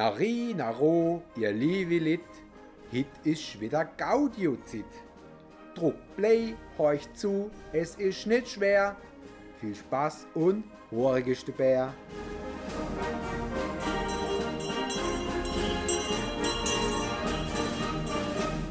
Nari, 0.00 0.54
Naro, 0.56 1.22
ihr 1.36 1.52
liebe 1.52 1.98
Lit, 1.98 2.24
hit 2.90 3.06
ist 3.22 3.60
wieder 3.60 3.84
Gaudiozit. 3.84 4.86
Druck 5.74 5.96
Play, 6.16 6.54
horcht 6.78 7.14
zu, 7.14 7.50
es 7.74 7.96
ist 7.96 8.26
nicht 8.26 8.48
schwer. 8.48 8.96
Viel 9.60 9.74
Spaß 9.74 10.26
und 10.32 10.64
horigste 10.90 11.52
Bär. 11.52 11.92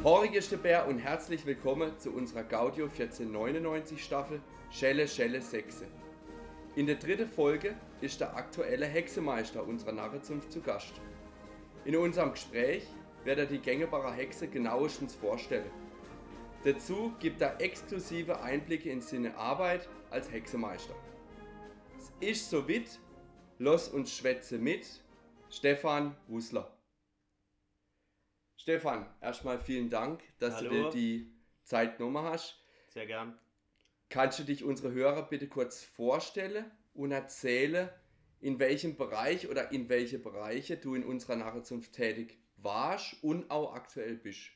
Horigeste 0.04 0.58
Bär 0.58 0.88
und 0.88 0.98
herzlich 0.98 1.46
willkommen 1.46 1.92
zu 2.00 2.10
unserer 2.10 2.42
Gaudio 2.42 2.86
1499 2.86 4.04
Staffel 4.04 4.42
Schelle 4.72 5.08
Schelle 5.08 5.44
Sechse. 5.44 5.86
In 6.76 6.88
der 6.88 6.96
dritten 6.96 7.28
Folge 7.28 7.76
ist 8.02 8.20
der 8.20 8.36
aktuelle 8.36 8.88
Hexemeister 8.88 9.64
unserer 9.64 9.92
Narrenzunft 9.92 10.52
zu 10.52 10.62
Gast. 10.62 10.94
In 11.86 11.96
unserem 11.96 12.32
Gespräch 12.32 12.88
wird 13.24 13.40
er 13.40 13.46
die 13.46 13.60
gängbare 13.60 14.12
Hexe 14.12 14.48
genauestens 14.48 15.16
vorstellen. 15.16 15.72
Dazu 16.64 17.14
gibt 17.20 17.42
er 17.42 17.60
exklusive 17.62 18.42
Einblicke 18.42 18.90
in 18.90 19.02
seine 19.02 19.36
Arbeit 19.38 19.88
als 20.10 20.30
Hexemeister. 20.32 20.94
Es 21.98 22.12
ist 22.20 22.50
so 22.50 22.68
wit, 22.68 23.00
los 23.60 23.88
uns 23.88 24.16
schwätze 24.16 24.58
mit 24.58 24.86
Stefan 25.50 26.16
Wusler. 26.28 26.78
Stefan, 28.58 29.06
erstmal 29.22 29.60
vielen 29.60 29.90
Dank, 29.90 30.22
dass 30.40 30.56
Hallo. 30.56 30.70
du 30.70 30.76
dir 30.76 30.90
die 30.90 31.34
Zeit 31.64 31.98
genommen 31.98 32.26
hast. 32.26 32.62
Sehr 32.90 33.06
gern. 33.06 33.40
Kannst 34.10 34.40
du 34.40 34.44
dich 34.44 34.64
unsere 34.64 34.92
Hörer 34.92 35.24
bitte 35.24 35.48
kurz 35.48 35.84
vorstellen 35.84 36.70
und 36.94 37.12
erzählen, 37.12 37.90
in 38.42 38.60
welchem 38.60 38.96
Bereich 38.96 39.50
oder 39.50 39.72
in 39.72 39.90
welche 39.90 40.20
Bereiche 40.20 40.78
du 40.78 40.96
in 40.96 41.04
unserer 41.04 41.36
Narrenzunft 41.36 41.94
tätig 41.94 42.38
warst 42.58 43.22
und 43.24 43.52
auch 43.52 43.74
aktuell 43.74 44.16
bist? 44.16 44.52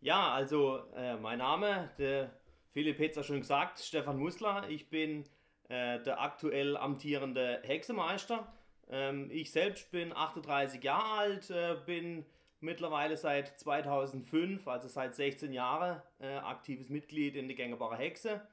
Ja, 0.00 0.32
also 0.32 0.82
äh, 0.94 1.16
mein 1.16 1.38
Name, 1.38 1.90
der 1.98 2.32
Philipp 2.72 2.98
hat 2.98 3.10
es 3.10 3.16
ja 3.16 3.22
schon 3.22 3.40
gesagt, 3.40 3.80
Stefan 3.80 4.18
Musler. 4.18 4.68
Ich 4.68 4.90
bin 4.90 5.24
äh, 5.68 6.00
der 6.02 6.20
aktuell 6.20 6.76
amtierende 6.76 7.60
Hexemeister. 7.64 8.52
Ähm, 8.88 9.30
ich 9.30 9.50
selbst 9.50 9.90
bin 9.90 10.12
38 10.12 10.82
Jahre 10.82 11.18
alt, 11.18 11.50
äh, 11.50 11.76
bin 11.86 12.24
mittlerweile 12.60 13.16
seit 13.16 13.58
2005, 13.58 14.68
also 14.68 14.88
seit 14.88 15.14
16 15.14 15.52
Jahren, 15.52 16.02
äh, 16.20 16.36
aktives 16.36 16.88
Mitglied 16.88 17.36
in 17.36 17.48
die 17.48 17.54
Gängerbare 17.54 17.96
Hexe. 17.96 18.46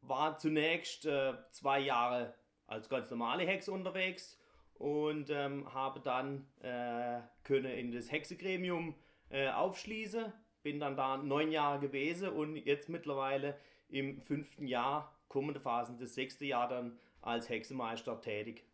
War 0.00 0.38
zunächst 0.38 1.06
äh, 1.06 1.34
zwei 1.50 1.80
Jahre 1.80 2.34
als 2.72 2.88
ganz 2.88 3.10
normale 3.10 3.44
Hexe 3.44 3.70
unterwegs 3.70 4.38
und 4.74 5.30
ähm, 5.30 5.72
habe 5.72 6.00
dann 6.00 6.46
äh, 6.60 7.20
können 7.44 7.72
in 7.72 7.92
das 7.92 8.10
Hexegremium 8.10 8.94
äh, 9.30 9.48
aufschließen. 9.50 10.32
Bin 10.62 10.80
dann 10.80 10.96
da 10.96 11.16
neun 11.16 11.50
Jahre 11.52 11.80
gewesen 11.80 12.30
und 12.30 12.56
jetzt 12.56 12.88
mittlerweile 12.88 13.56
im 13.88 14.20
fünften 14.20 14.66
Jahr, 14.66 15.16
kommende 15.28 15.60
Phasen, 15.60 15.98
das 15.98 16.14
sechste 16.14 16.44
Jahr 16.44 16.68
dann 16.68 16.98
als 17.20 17.48
Hexemeister 17.48 18.20
tätig. 18.20 18.64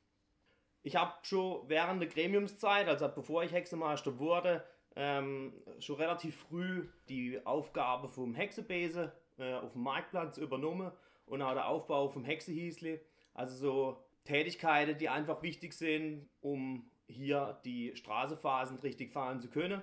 Ich 0.82 0.96
habe 0.96 1.12
schon 1.22 1.68
während 1.68 2.00
der 2.00 2.08
Gremiumszeit, 2.08 2.88
also 2.88 3.08
bevor 3.08 3.42
ich 3.42 3.52
Hexemeister 3.52 4.18
wurde, 4.18 4.64
ähm, 4.96 5.52
schon 5.80 5.96
relativ 5.96 6.36
früh 6.36 6.88
die 7.08 7.44
Aufgabe 7.44 8.08
vom 8.08 8.34
Hexebese 8.34 9.12
äh, 9.38 9.54
auf 9.54 9.72
dem 9.72 9.82
Marktplatz 9.82 10.38
übernommen 10.38 10.90
und 11.26 11.42
auch 11.42 11.52
der 11.52 11.68
Aufbau 11.68 12.08
vom 12.08 12.24
Hexehiesli. 12.24 13.00
Also 13.38 13.54
so 13.54 14.04
Tätigkeiten, 14.24 14.98
die 14.98 15.08
einfach 15.08 15.42
wichtig 15.42 15.72
sind, 15.72 16.28
um 16.40 16.90
hier 17.06 17.60
die 17.64 17.94
Straßenphasen 17.94 18.78
richtig 18.80 19.12
fahren 19.12 19.40
zu 19.40 19.48
können. 19.48 19.80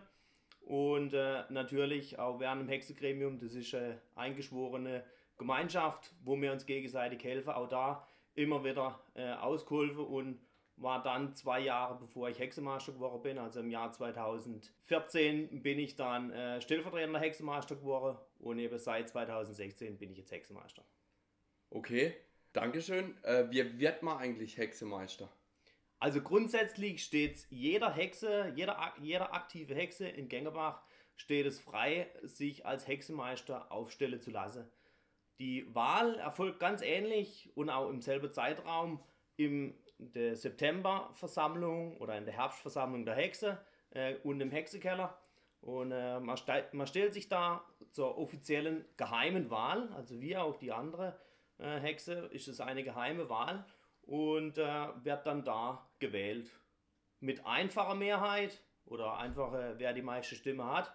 Und 0.60 1.14
äh, 1.14 1.44
natürlich 1.50 2.20
auch 2.20 2.42
während 2.42 2.64
dem 2.64 2.70
Hexegremium, 2.70 3.40
das 3.40 3.54
ist 3.54 3.74
eine 3.74 4.02
eingeschworene 4.16 5.06
Gemeinschaft, 5.38 6.12
wo 6.22 6.40
wir 6.42 6.52
uns 6.52 6.66
gegenseitig 6.66 7.24
helfen. 7.24 7.52
Auch 7.52 7.70
da 7.70 8.06
immer 8.34 8.62
wieder 8.66 9.00
äh, 9.14 9.32
ausgeholfen 9.32 10.06
und 10.06 10.40
war 10.76 11.02
dann 11.02 11.34
zwei 11.34 11.62
Jahre 11.62 11.98
bevor 11.98 12.28
ich 12.28 12.38
Hexemeister 12.38 12.92
geworden 12.92 13.22
bin, 13.22 13.38
also 13.38 13.62
im 13.62 13.72
Jahr 13.72 13.94
2014 13.94 15.62
bin 15.62 15.80
ich 15.80 15.96
dann 15.96 16.32
äh, 16.32 16.60
stellvertretender 16.60 17.22
Hexemeister 17.22 17.78
geworden 17.78 18.18
und 18.40 18.60
eben 18.60 18.78
seit 18.78 19.08
2016 19.08 19.98
bin 19.98 20.12
ich 20.12 20.18
jetzt 20.18 20.34
Hexemeister. 20.34 20.84
Okay, 21.70 22.14
Dankeschön. 22.56 23.22
Äh, 23.24 23.52
wie 23.52 23.80
wird 23.80 24.02
man 24.02 24.18
eigentlich 24.18 24.58
Hexemeister? 24.58 25.30
Also 26.00 26.22
grundsätzlich 26.22 27.04
steht 27.04 27.46
jeder 27.50 27.92
Hexe, 27.92 28.54
jeder, 28.56 28.94
jeder 29.02 29.34
aktive 29.34 29.76
Hexe 29.76 30.08
in 30.08 30.30
Gengerbach 30.30 30.82
steht 31.18 31.48
es 31.48 31.60
frei, 31.60 32.08
sich 32.24 32.66
als 32.66 32.88
Hexemeister 32.88 33.74
aufstellen 33.74 34.22
zu 34.22 34.32
lassen. 34.32 34.72
Die 35.38 35.74
Wahl 35.76 36.16
erfolgt 36.16 36.62
ganz 36.62 36.82
ähnlich 36.82 37.52
und 37.56 37.70
auch 37.70 37.90
im 37.90 38.02
selben 38.02 38.32
Zeitraum 38.32 39.04
in 39.36 39.78
der 39.98 40.38
Septemberversammlung 40.38 41.98
oder 41.98 42.18
in 42.18 42.24
der 42.24 42.36
Herbstversammlung 42.36 43.04
der 43.04 43.16
Hexe 43.16 43.60
äh, 43.90 44.16
und 44.24 44.40
im 44.40 44.52
Hexekeller. 44.52 45.20
Und 45.60 45.92
äh, 45.92 46.22
man, 46.22 46.38
stei- 46.38 46.70
man 46.72 46.88
stellt 46.88 47.14
sich 47.14 47.28
da 47.28 47.66
zur 47.92 48.18
offiziellen 48.18 48.86
geheimen 48.96 49.50
Wahl, 49.50 49.92
also 49.94 50.22
wie 50.22 50.38
auch 50.38 50.56
die 50.56 50.72
andere 50.72 51.20
äh, 51.58 51.80
Hexe, 51.80 52.30
ist 52.32 52.48
es 52.48 52.60
eine 52.60 52.84
geheime 52.84 53.30
Wahl 53.30 53.66
und 54.04 54.58
äh, 54.58 54.88
wird 55.04 55.26
dann 55.26 55.44
da 55.44 55.88
gewählt. 56.00 56.50
Mit 57.20 57.46
einfacher 57.46 57.96
Mehrheit 57.96 58.62
oder 58.86 59.18
einfach, 59.18 59.54
äh, 59.54 59.78
wer 59.78 59.94
die 59.94 60.02
meiste 60.02 60.36
Stimme 60.36 60.66
hat. 60.66 60.94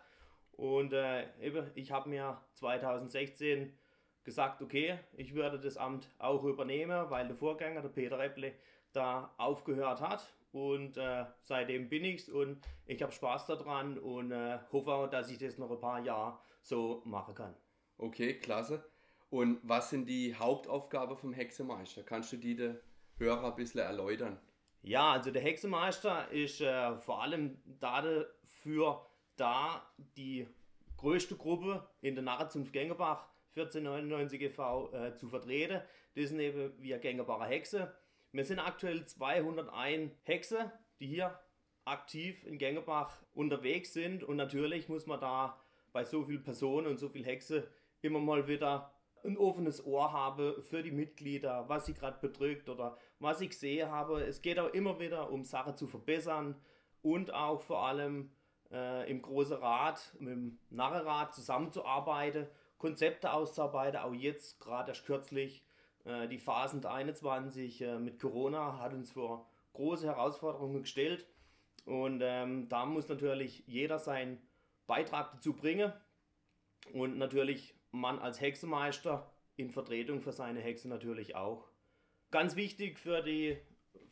Und 0.53 0.93
äh, 0.93 1.27
ich 1.75 1.91
habe 1.91 2.09
mir 2.09 2.41
2016 2.55 3.77
gesagt, 4.25 4.63
okay, 4.63 4.99
ich 5.15 5.35
würde 5.35 5.59
das 5.59 5.77
Amt 5.77 6.11
auch 6.19 6.45
übernehmen, 6.45 7.11
weil 7.11 7.27
der 7.27 7.37
Vorgänger, 7.37 7.81
der 7.83 7.89
Peter 7.89 8.19
Repple, 8.19 8.53
da 8.93 9.35
aufgehört 9.39 10.01
hat. 10.01 10.33
Und 10.53 10.97
äh, 10.97 11.27
seitdem 11.43 11.89
bin 11.89 12.05
ich's 12.05 12.29
und 12.29 12.61
ich 12.87 13.01
habe 13.03 13.13
Spaß 13.13 13.47
daran 13.47 13.99
und 13.99 14.33
äh, 14.33 14.59
hoffe, 14.73 15.09
dass 15.11 15.31
ich 15.31 15.39
das 15.39 15.59
noch 15.59 15.71
ein 15.71 15.81
paar 15.81 16.01
Jahre 16.01 16.39
so 16.61 17.03
machen 17.05 17.35
kann. 17.35 17.55
Okay, 17.99 18.35
klasse. 18.35 18.85
Und 19.31 19.61
was 19.63 19.91
sind 19.91 20.07
die 20.07 20.35
Hauptaufgaben 20.35 21.17
vom 21.17 21.33
Hexemeister? 21.33 22.03
Kannst 22.03 22.33
du 22.33 22.37
die 22.37 22.57
den 22.57 22.79
Hörer 23.17 23.47
ein 23.47 23.57
bisschen 23.57 23.81
erläutern? 23.81 24.39
Ja, 24.83 25.13
also 25.13 25.31
der 25.31 25.43
Hexenmeister 25.43 26.31
ist 26.31 26.61
äh, 26.61 26.97
vor 26.97 27.23
allem 27.23 27.59
dafür 27.65 29.07
da, 29.37 29.87
die 30.17 30.47
größte 30.97 31.37
Gruppe 31.37 31.89
in 32.01 32.15
der 32.15 32.25
Narrenzunft 32.25 32.73
Gengebach 32.73 33.29
1499 33.57 34.41
e.V. 34.43 34.93
Äh, 34.93 35.15
zu 35.15 35.29
vertreten. 35.29 35.81
Das 36.15 36.29
sind 36.31 36.41
eben 36.41 36.73
wir 36.79 36.99
Gengebacher 36.99 37.47
Hexe. 37.47 37.95
Wir 38.33 38.45
sind 38.45 38.59
aktuell 38.59 39.05
201 39.05 40.13
Hexe, 40.25 40.73
die 40.99 41.07
hier 41.07 41.39
aktiv 41.85 42.45
in 42.47 42.59
Gengebach 42.59 43.23
unterwegs 43.33 43.93
sind 43.93 44.23
und 44.23 44.37
natürlich 44.37 44.89
muss 44.89 45.07
man 45.07 45.21
da 45.21 45.61
bei 45.93 46.05
so 46.05 46.25
vielen 46.25 46.43
Personen 46.43 46.87
und 46.87 46.99
so 46.99 47.09
viel 47.09 47.25
Hexe 47.25 47.69
immer 48.03 48.21
mal 48.21 48.47
wieder 48.47 48.93
ein 49.25 49.37
offenes 49.37 49.85
Ohr 49.85 50.13
habe 50.13 50.63
für 50.63 50.83
die 50.83 50.91
Mitglieder, 50.91 51.69
was 51.69 51.87
sie 51.87 51.95
gerade 51.95 52.19
bedrückt 52.21 52.69
oder 52.69 52.97
was 53.19 53.41
ich 53.41 53.59
sehe 53.59 53.91
habe. 53.91 54.23
Es 54.23 54.43
geht 54.43 54.59
auch 54.59 54.73
immer 54.73 54.99
wieder 55.01 55.31
um 55.31 55.45
Sachen 55.45 55.77
zu 55.77 55.87
verbessern 55.87 56.57
und 57.03 57.33
auch 57.33 57.61
vor 57.61 57.87
allem 57.87 58.31
äh, 58.71 59.11
im 59.11 59.23
Großen 59.23 59.57
Rat, 59.57 60.15
mit 60.19 60.33
dem 60.33 60.59
Narrenrat 60.71 61.35
zusammenzuarbeiten, 61.35 62.47
Konzepte 62.79 63.33
auszuarbeiten. 63.33 64.01
Auch 64.01 64.15
jetzt, 64.15 64.61
gerade 64.61 64.91
erst 64.91 65.05
kürzlich, 65.05 65.65
äh, 66.05 66.29
die 66.29 66.39
Phasen 66.39 66.85
21 66.85 67.83
äh, 67.83 67.99
mit 67.99 68.21
Corona 68.21 68.79
hat 68.79 68.93
uns 68.93 69.13
vor 69.13 69.49
große 69.73 70.07
Herausforderungen 70.07 70.83
gestellt. 70.83 71.27
Und 71.85 72.21
ähm, 72.23 72.69
da 72.69 72.87
muss 72.87 73.09
natürlich 73.09 73.65
jeder 73.67 73.99
seinen 73.99 74.39
Beitrag 74.87 75.33
dazu 75.33 75.55
bringen. 75.55 75.93
Und 76.93 77.19
natürlich 77.19 77.75
man 77.91 78.19
als 78.19 78.41
Hexenmeister 78.41 79.31
in 79.57 79.71
Vertretung 79.71 80.21
für 80.21 80.33
seine 80.33 80.61
Hexe 80.61 80.89
natürlich 80.89 81.35
auch. 81.37 81.69
Ganz 82.31 82.57
wichtig 82.57 82.99
für 82.99 83.23
die 83.23 83.59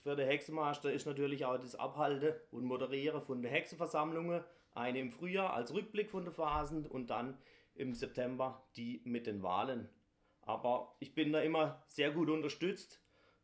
für 0.03 0.17
den 0.17 0.27
Hexenmeister 0.27 0.93
ist 0.93 1.07
natürlich 1.07 1.45
auch 1.45 1.59
das 1.59 1.75
Abhalten 1.75 2.35
und 2.51 2.65
Moderieren 2.65 3.23
von 3.23 3.43
den 3.43 3.51
Hexenversammlungen. 3.51 4.43
Eine 4.75 5.01
im 5.01 5.11
Frühjahr 5.11 5.53
als 5.55 5.73
Rückblick 5.75 6.11
von 6.11 6.25
den 6.25 6.33
Phasen 6.33 6.87
und 6.87 7.11
dann 7.11 7.39
im 7.75 7.95
September 7.95 8.67
die 8.77 9.01
mit 9.05 9.27
den 9.27 9.43
Wahlen. 9.43 9.89
Aber 10.43 10.97
ich 10.99 11.15
bin 11.15 11.33
da 11.33 11.41
immer 11.41 11.83
sehr 11.89 12.11
gut 12.11 12.31
unterstützt. 12.31 13.03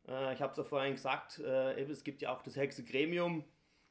Äh, 0.09 0.35
ich 0.35 0.41
habe 0.41 0.53
es 0.53 0.57
ja 0.57 0.65
vorhin 0.65 0.95
gesagt, 0.95 1.39
äh, 1.39 1.81
es 1.81 2.05
gibt 2.05 2.23
ja 2.23 2.35
auch 2.35 2.43
das 2.43 2.57
Hexegremium. 2.57 3.45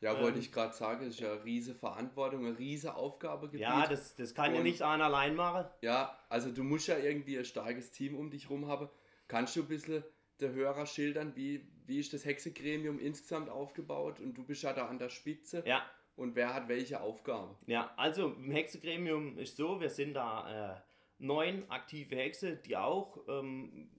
Ja, 0.03 0.19
wollte 0.19 0.37
Ähm. 0.37 0.43
ich 0.43 0.51
gerade 0.51 0.73
sagen, 0.73 1.05
ist 1.07 1.19
ja 1.19 1.31
eine 1.33 1.43
riese 1.45 1.73
Verantwortung, 1.73 2.45
eine 2.45 2.57
riese 2.59 2.95
Aufgabegebiet. 2.95 3.61
Ja, 3.61 3.87
das, 3.87 4.15
das 4.15 4.35
kann 4.35 4.51
ja 4.51 4.57
Und- 4.57 4.63
nicht 4.63 4.81
einer 4.81 5.05
allein 5.05 5.35
machen. 5.35 5.65
Ja, 5.81 6.17
also 6.29 6.51
du 6.51 6.63
musst 6.63 6.87
ja 6.87 6.97
irgendwie 6.97 7.37
ein 7.37 7.45
starkes 7.45 7.91
Team 7.91 8.15
um 8.15 8.29
dich 8.29 8.49
rum 8.49 8.67
haben. 8.67 8.89
Kannst 9.27 9.55
du 9.55 9.61
ein 9.61 9.67
bisschen 9.67 10.03
der 10.39 10.51
Hörer 10.51 10.85
schildern, 10.85 11.35
wie, 11.35 11.65
wie 11.85 11.99
ist 11.99 12.11
das 12.13 12.25
Hexegremium 12.25 12.99
insgesamt 12.99 13.49
aufgebaut 13.49 14.19
und 14.19 14.33
du 14.37 14.43
bist 14.43 14.63
ja 14.63 14.73
da 14.73 14.87
an 14.87 14.99
der 14.99 15.09
Spitze. 15.09 15.63
Ja. 15.65 15.81
Und 16.15 16.35
wer 16.35 16.53
hat 16.53 16.67
welche 16.67 17.01
Aufgabe? 17.01 17.55
Ja, 17.65 17.91
also 17.95 18.27
im 18.33 18.51
Hexegremium 18.51 19.37
ist 19.39 19.57
so, 19.57 19.79
wir 19.79 19.89
sind 19.89 20.13
da 20.15 20.75
äh, 20.75 20.81
neun 21.17 21.63
aktive 21.69 22.15
Hexe, 22.17 22.57
die 22.57 22.75
auch, 22.77 23.17
ähm, 23.27 23.89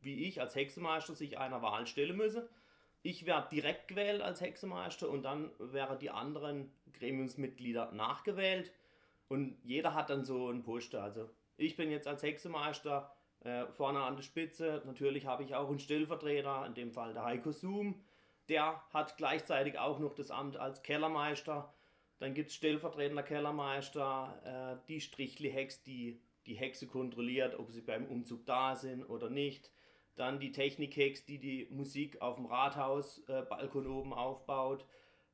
wie 0.00 0.24
ich 0.26 0.40
als 0.40 0.54
Hexemeister, 0.56 1.14
sich 1.14 1.38
einer 1.38 1.62
Wahl 1.62 1.86
stellen 1.86 2.16
müssen. 2.16 2.42
Ich 3.02 3.26
werde 3.26 3.48
direkt 3.50 3.88
gewählt 3.88 4.22
als 4.22 4.40
Hexemeister 4.40 5.08
und 5.08 5.22
dann 5.22 5.50
wären 5.58 5.98
die 5.98 6.10
anderen 6.10 6.72
Gremiumsmitglieder 6.92 7.92
nachgewählt 7.92 8.72
und 9.28 9.56
jeder 9.64 9.94
hat 9.94 10.10
dann 10.10 10.24
so 10.24 10.48
einen 10.48 10.62
Posten. 10.62 10.96
Also 10.96 11.28
ich 11.56 11.76
bin 11.76 11.90
jetzt 11.90 12.06
als 12.06 12.22
Hexemeister 12.22 13.12
äh, 13.44 13.66
vorne 13.66 14.00
an 14.00 14.16
der 14.16 14.22
Spitze. 14.22 14.82
Natürlich 14.86 15.26
habe 15.26 15.42
ich 15.42 15.54
auch 15.54 15.68
einen 15.68 15.80
Stellvertreter, 15.80 16.64
in 16.66 16.74
dem 16.74 16.92
Fall 16.92 17.12
der 17.12 17.24
Heiko 17.24 17.50
Zoom. 17.50 18.00
Der 18.48 18.82
hat 18.92 19.16
gleichzeitig 19.16 19.78
auch 19.78 19.98
noch 19.98 20.14
das 20.14 20.30
Amt 20.30 20.56
als 20.56 20.82
Kellermeister. 20.82 21.72
Dann 22.18 22.34
gibt 22.34 22.50
es 22.50 22.54
stellvertretender 22.54 23.24
Kellermeister, 23.24 24.78
äh, 24.78 24.86
die 24.86 25.00
Strichli-Hex, 25.00 25.82
die 25.82 26.20
die 26.46 26.54
Hexe 26.54 26.86
kontrolliert, 26.86 27.58
ob 27.58 27.70
sie 27.70 27.80
beim 27.80 28.06
Umzug 28.06 28.46
da 28.46 28.76
sind 28.76 29.04
oder 29.04 29.30
nicht. 29.30 29.72
Dann 30.14 30.40
die 30.40 30.52
Technik-Hex, 30.52 31.24
die 31.24 31.38
die 31.38 31.68
Musik 31.70 32.20
auf 32.20 32.36
dem 32.36 32.46
Rathausbalkon 32.46 33.86
äh, 33.86 33.88
oben 33.88 34.12
aufbaut. 34.12 34.84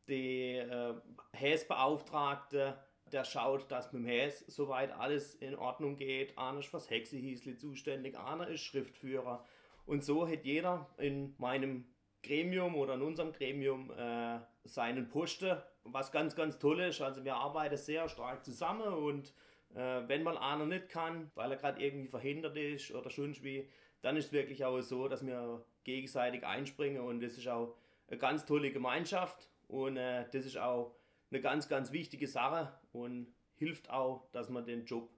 Die 0.09 0.55
äh, 0.55 0.95
Häsbeauftragte, 1.33 2.79
der 3.13 3.25
schaut, 3.25 3.71
dass 3.71 3.93
mit 3.93 4.03
dem 4.03 4.07
Häs 4.07 4.45
soweit 4.47 4.93
alles 4.93 5.35
in 5.35 5.57
Ordnung 5.57 5.97
geht. 5.97 6.39
Einer 6.39 6.61
ist 6.61 6.69
fürs 6.69 6.91
Hexehießli 6.91 7.57
zuständig, 7.57 8.19
einer 8.19 8.49
ist 8.49 8.63
Schriftführer. 8.63 9.45
Und 9.87 10.05
so 10.05 10.29
hat 10.29 10.45
jeder 10.45 10.89
in 10.99 11.35
meinem 11.39 11.87
Gremium 12.23 12.75
oder 12.75 12.95
in 12.95 13.03
unserem 13.03 13.33
Gremium 13.33 13.91
äh, 13.91 14.39
seinen 14.65 15.09
Posten, 15.09 15.57
was 15.85 16.13
ganz, 16.13 16.37
ganz 16.37 16.59
toll 16.59 16.81
ist. 16.81 17.01
Also 17.01 17.25
wir 17.25 17.37
arbeiten 17.37 17.77
sehr 17.77 18.09
stark 18.09 18.45
zusammen 18.45 18.93
und 18.93 19.33
äh, 19.75 20.03
wenn 20.07 20.23
mal 20.23 20.37
einer 20.37 20.67
nicht 20.67 20.89
kann, 20.89 21.31
weil 21.35 21.53
er 21.53 21.57
gerade 21.57 21.83
irgendwie 21.83 22.09
verhindert 22.09 22.57
ist 22.57 22.93
oder 22.93 23.11
schon 23.11 23.35
wie, 23.43 23.69
dann 24.03 24.17
ist 24.17 24.27
es 24.27 24.33
wirklich 24.33 24.65
auch 24.65 24.81
so, 24.81 25.09
dass 25.09 25.27
wir 25.27 25.65
gegenseitig 25.85 26.45
einspringen 26.45 27.03
und 27.03 27.21
das 27.21 27.37
ist 27.37 27.49
auch 27.49 27.77
eine 28.09 28.19
ganz 28.19 28.47
tolle 28.47 28.71
Gemeinschaft 28.71 29.49
und 29.69 29.97
äh, 29.97 30.27
das 30.33 30.47
ist 30.47 30.59
auch 30.59 30.95
eine 31.31 31.41
ganz, 31.41 31.69
ganz 31.69 31.93
wichtige 31.93 32.27
Sache 32.27 32.73
und 32.93 33.35
hilft 33.55 33.91
auch, 33.91 34.29
dass 34.33 34.49
man 34.49 34.65
den 34.65 34.85
Job 34.85 35.11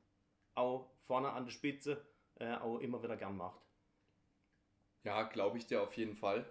auch 0.55 0.91
vorne 1.07 1.31
an 1.31 1.45
der 1.45 1.53
Spitze 1.53 2.05
äh, 2.39 2.55
auch 2.55 2.79
immer 2.79 3.03
wieder 3.03 3.17
gern 3.17 3.37
macht. 3.37 3.61
Ja, 5.05 5.23
glaube 5.23 5.59
ich 5.59 5.67
dir 5.67 5.83
auf 5.83 5.95
jeden 5.97 6.15
Fall. 6.15 6.45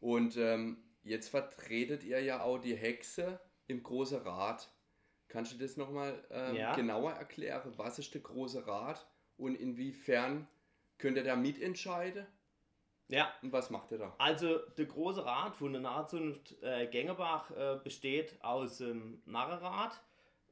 Und 0.00 0.36
ähm, 0.36 0.78
jetzt 1.02 1.28
vertretet 1.28 2.04
ihr 2.04 2.20
ja 2.20 2.42
auch 2.42 2.58
die 2.58 2.76
Hexe 2.76 3.40
im 3.66 3.82
Großen 3.82 4.20
Rat. 4.20 4.70
Kannst 5.28 5.52
du 5.52 5.58
das 5.58 5.76
nochmal 5.76 6.24
ähm, 6.30 6.54
ja. 6.54 6.74
genauer 6.74 7.12
erklären? 7.12 7.72
Was 7.76 7.98
ist 7.98 8.14
der 8.14 8.20
Große 8.20 8.66
Rat 8.66 9.06
und 9.36 9.54
inwiefern 9.54 10.46
könnt 10.98 11.16
ihr 11.16 11.24
da 11.24 11.36
mitentscheiden? 11.36 12.26
Ja. 13.08 13.32
Und 13.42 13.52
was 13.52 13.70
macht 13.70 13.92
ihr 13.92 13.98
da? 13.98 14.14
Also, 14.18 14.58
der 14.76 14.86
Große 14.86 15.24
Rat 15.24 15.56
von 15.56 15.72
der 15.72 15.82
Nahzunft 15.82 16.60
äh, 16.62 16.86
Gengerbach 16.88 17.50
äh, 17.52 17.78
besteht 17.82 18.42
aus 18.42 18.78
dem 18.78 18.90
ähm, 18.90 19.22
Narrenrat, 19.26 20.00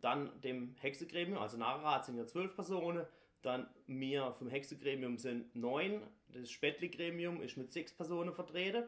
dann 0.01 0.41
dem 0.43 0.77
Hexegremium, 0.81 1.39
also 1.39 1.57
Narrenrat 1.57 2.05
sind 2.05 2.17
ja 2.17 2.27
zwölf 2.27 2.55
Personen, 2.55 3.07
dann 3.43 3.69
mir 3.87 4.33
vom 4.39 4.49
Hexegremium 4.49 5.19
sind 5.19 5.55
neun, 5.55 6.03
das 6.29 6.51
Spätli-Gremium 6.51 7.43
ist 7.43 7.57
mit 7.57 7.73
sechs 7.73 7.93
Personen 7.93 8.33
vertreten. 8.33 8.85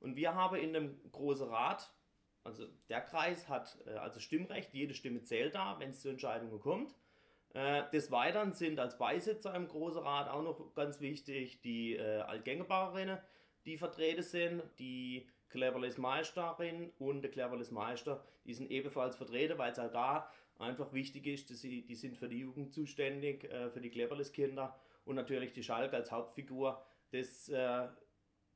Und 0.00 0.16
wir 0.16 0.34
haben 0.34 0.56
in 0.56 0.72
dem 0.72 1.12
Großen 1.12 1.48
Rat, 1.48 1.92
also 2.44 2.66
der 2.88 3.00
Kreis 3.00 3.48
hat 3.48 3.78
äh, 3.86 3.90
also 3.90 4.20
Stimmrecht, 4.20 4.72
jede 4.74 4.94
Stimme 4.94 5.22
zählt 5.22 5.54
da, 5.54 5.78
wenn 5.78 5.90
es 5.90 6.00
zu 6.00 6.08
Entscheidungen 6.08 6.60
kommt. 6.60 6.94
Äh, 7.54 7.90
des 7.90 8.10
Weiteren 8.10 8.52
sind 8.52 8.78
als 8.80 8.96
Beisitzer 8.96 9.54
im 9.54 9.68
Großen 9.68 10.02
Rat 10.02 10.28
auch 10.28 10.42
noch 10.42 10.74
ganz 10.74 11.00
wichtig 11.00 11.60
die 11.60 11.96
äh, 11.96 12.20
Altgängebauerinnen, 12.20 13.18
die 13.66 13.76
vertreten 13.76 14.22
sind, 14.22 14.62
die 14.78 15.28
Cleverless 15.50 15.98
Meisterin 15.98 16.90
und 16.98 17.22
der 17.22 17.30
Cleverless 17.30 17.70
Meister, 17.70 18.24
die 18.46 18.54
sind 18.54 18.70
ebenfalls 18.70 19.16
vertreten, 19.16 19.58
weil 19.58 19.72
es 19.72 19.78
auch 19.78 19.92
da 19.92 20.30
einfach 20.58 20.92
wichtig 20.94 21.26
ist, 21.26 21.50
dass 21.50 21.60
sie, 21.60 21.82
die 21.82 21.94
sind 21.94 22.16
für 22.16 22.28
die 22.28 22.38
Jugend 22.38 22.72
zuständig, 22.72 23.44
äh, 23.44 23.70
für 23.70 23.80
die 23.80 23.90
Cleverless 23.90 24.32
Kinder 24.32 24.74
und 25.04 25.16
natürlich 25.16 25.52
die 25.52 25.62
Schalk 25.62 25.92
als 25.92 26.10
Hauptfigur. 26.10 26.82
Das 27.10 27.50
äh, 27.50 27.88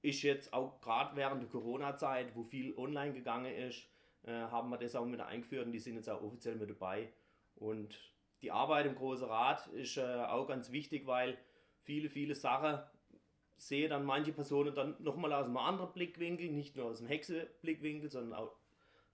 ist 0.00 0.22
jetzt 0.22 0.54
auch 0.54 0.80
gerade 0.80 1.16
während 1.16 1.42
der 1.42 1.50
Corona-Zeit, 1.50 2.34
wo 2.34 2.44
viel 2.44 2.74
online 2.78 3.12
gegangen 3.12 3.54
ist, 3.54 3.86
äh, 4.22 4.32
haben 4.32 4.70
wir 4.70 4.78
das 4.78 4.96
auch 4.96 5.04
mit 5.04 5.20
eingeführt 5.20 5.66
und 5.66 5.72
die 5.72 5.78
sind 5.78 5.96
jetzt 5.96 6.08
auch 6.08 6.22
offiziell 6.22 6.56
mit 6.56 6.70
dabei. 6.70 7.12
Und 7.56 7.98
die 8.46 8.52
Arbeit 8.52 8.86
im 8.86 8.94
Großen 8.94 9.26
Rat 9.26 9.66
ist 9.72 9.96
äh, 9.96 10.02
auch 10.02 10.46
ganz 10.46 10.70
wichtig, 10.70 11.04
weil 11.04 11.36
viele, 11.82 12.08
viele 12.08 12.36
Sachen 12.36 12.78
sehe 13.56 13.88
dann 13.88 14.04
manche 14.04 14.32
Personen 14.32 14.72
dann 14.72 14.94
nochmal 15.00 15.32
aus 15.32 15.46
einem 15.46 15.56
anderen 15.56 15.92
Blickwinkel, 15.92 16.52
nicht 16.52 16.76
nur 16.76 16.86
aus 16.86 16.98
dem 16.98 17.08
Hexe-Blickwinkel, 17.08 18.08
sondern 18.08 18.38
auch 18.38 18.54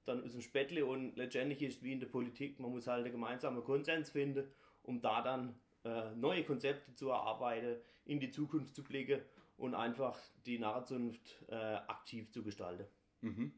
dann 0.05 0.23
aus 0.23 0.33
dem 0.33 0.43
Spättle 0.43 0.85
und 0.85 1.17
letztendlich 1.17 1.63
ist 1.63 1.77
es 1.77 1.83
wie 1.83 1.93
in 1.93 2.01
der 2.01 2.09
Politik, 2.09 2.61
man 2.61 2.73
muss 2.73 2.87
halt 2.87 3.05
einen 3.05 3.13
gemeinsamen 3.13 3.65
Konsens 3.65 4.11
finden, 4.11 4.53
um 4.83 5.01
da 5.01 5.23
dann 5.23 5.59
äh, 5.85 6.15
neue 6.15 6.45
Konzepte 6.45 6.95
zu 6.95 7.09
erarbeiten, 7.09 7.81
in 8.05 8.21
die 8.21 8.31
Zukunft 8.31 8.75
zu 8.75 8.85
blicken 8.85 9.23
und 9.57 9.75
einfach 9.75 10.19
die 10.45 10.59
Narrenzunft 10.59 11.43
äh, 11.49 11.55
aktiv 11.55 12.31
zu 12.31 12.43
gestalten. 12.43 12.85
Mhm. 13.23 13.55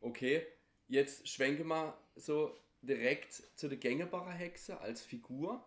Okay, 0.00 0.44
jetzt 0.88 1.28
schwenke 1.28 1.62
mal 1.62 1.94
so 2.16 2.56
direkt 2.82 3.32
zu 3.32 3.68
der 3.68 3.78
Gängebacher 3.78 4.32
Hexe 4.32 4.80
als 4.80 5.02
Figur. 5.02 5.64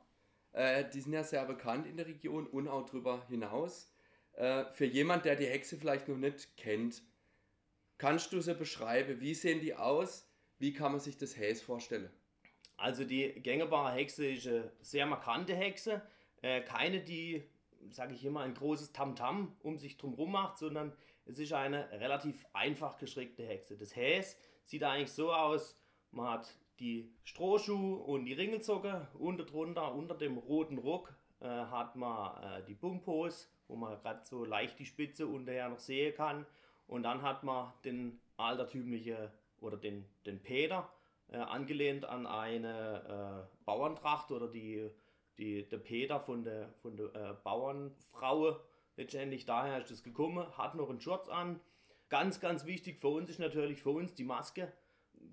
Äh, 0.54 0.86
die 0.90 1.02
sind 1.02 1.14
ja 1.14 1.24
sehr 1.24 1.46
bekannt 1.46 1.88
in 1.88 1.98
der 1.98 2.08
Region 2.08 2.48
und 2.48 2.68
auch 2.68 2.86
darüber 2.86 3.26
hinaus. 3.28 3.92
Äh, 4.34 4.66
für 4.74 4.86
jemand, 4.86 5.26
der 5.26 5.36
die 5.36 5.46
Hexe 5.46 5.78
vielleicht 5.78 6.08
noch 6.08 6.18
nicht 6.18 6.56
kennt, 6.58 7.04
kannst 7.98 8.34
du 8.34 8.42
sie 8.42 8.56
beschreiben? 8.56 9.20
Wie 9.20 9.34
sehen 9.34 9.62
die 9.62 9.76
aus? 9.76 10.28
Wie 10.60 10.74
kann 10.74 10.92
man 10.92 11.02
sich 11.02 11.18
das 11.18 11.38
Häs 11.38 11.62
vorstellen? 11.62 12.10
Also 12.78 13.04
die 13.04 13.34
Gängebarer 13.42 13.94
Hexe 13.94 14.26
ist 14.28 14.48
eine 14.48 14.72
sehr 14.82 15.06
markante 15.06 15.56
Hexe. 15.56 16.02
Äh, 16.42 16.62
keine, 16.62 17.02
die 17.02 17.44
sage 17.90 18.14
ich 18.14 18.26
immer, 18.26 18.42
ein 18.42 18.54
großes 18.54 18.94
Tamtam 18.94 19.46
-Tam 19.46 19.48
um 19.62 19.78
sich 19.78 19.98
drumherum 19.98 20.32
macht, 20.32 20.58
sondern 20.58 20.94
es 21.26 21.40
ist 21.40 21.54
eine 21.54 21.90
relativ 21.92 22.46
einfach 22.54 22.98
gestrickte 22.98 23.44
Hexe. 23.46 23.78
Das 23.78 23.96
Häs 23.96 24.38
sieht 24.64 24.84
eigentlich 24.84 25.12
so 25.12 25.34
aus, 25.34 25.78
man 26.12 26.30
hat 26.30 26.54
die 26.80 27.14
Strohschuhe 27.24 27.98
und 27.98 28.26
die 28.26 28.34
Ringelzocke 28.34 29.08
und 29.14 29.40
darunter, 29.40 29.94
unter 29.94 30.16
dem 30.16 30.38
roten 30.38 30.78
Rock, 30.78 31.14
äh, 31.40 31.46
hat 31.46 31.96
man 31.96 32.44
äh, 32.44 32.66
die 32.66 32.74
Bumpos, 32.74 33.52
wo 33.68 33.76
man 33.76 34.00
gerade 34.02 34.22
so 34.26 34.44
leicht 34.46 34.80
die 34.80 34.86
Spitze 34.86 35.28
unterher 35.28 35.70
noch 35.70 35.80
sehen 35.80 36.16
kann. 36.16 36.46
Und 36.88 37.04
dann 37.04 37.22
hat 37.22 37.44
man 37.44 37.72
den 37.86 38.20
altertümlichen 38.38 39.30
oder 39.60 39.78
den, 39.78 40.06
den 40.26 40.42
Peter, 40.42 40.92
äh, 41.30 41.38
angelehnt 41.38 42.06
an 42.06 42.26
eine 42.26 43.48
äh, 43.48 43.64
Bauerntracht 43.66 44.32
oder 44.32 44.48
die 44.48 44.90
die, 45.42 45.68
der 45.68 45.78
Peter 45.78 46.20
von 46.20 46.44
der, 46.44 46.74
von 46.82 46.96
der 46.96 47.16
äh, 47.16 47.34
Bauernfrau 47.44 48.60
letztendlich 48.96 49.46
daher 49.46 49.80
ist 49.80 49.92
das 49.92 50.04
gekommen, 50.04 50.46
hat 50.58 50.76
noch 50.76 50.90
einen 50.90 51.02
Shorts 51.02 51.30
an. 51.30 51.60
Ganz, 52.10 52.40
ganz 52.40 52.66
wichtig 52.66 53.00
für 53.00 53.08
uns 53.08 53.30
ist 53.30 53.40
natürlich 53.40 53.82
für 53.82 53.92
uns 53.92 54.14
die 54.14 54.24
Maske. 54.24 54.72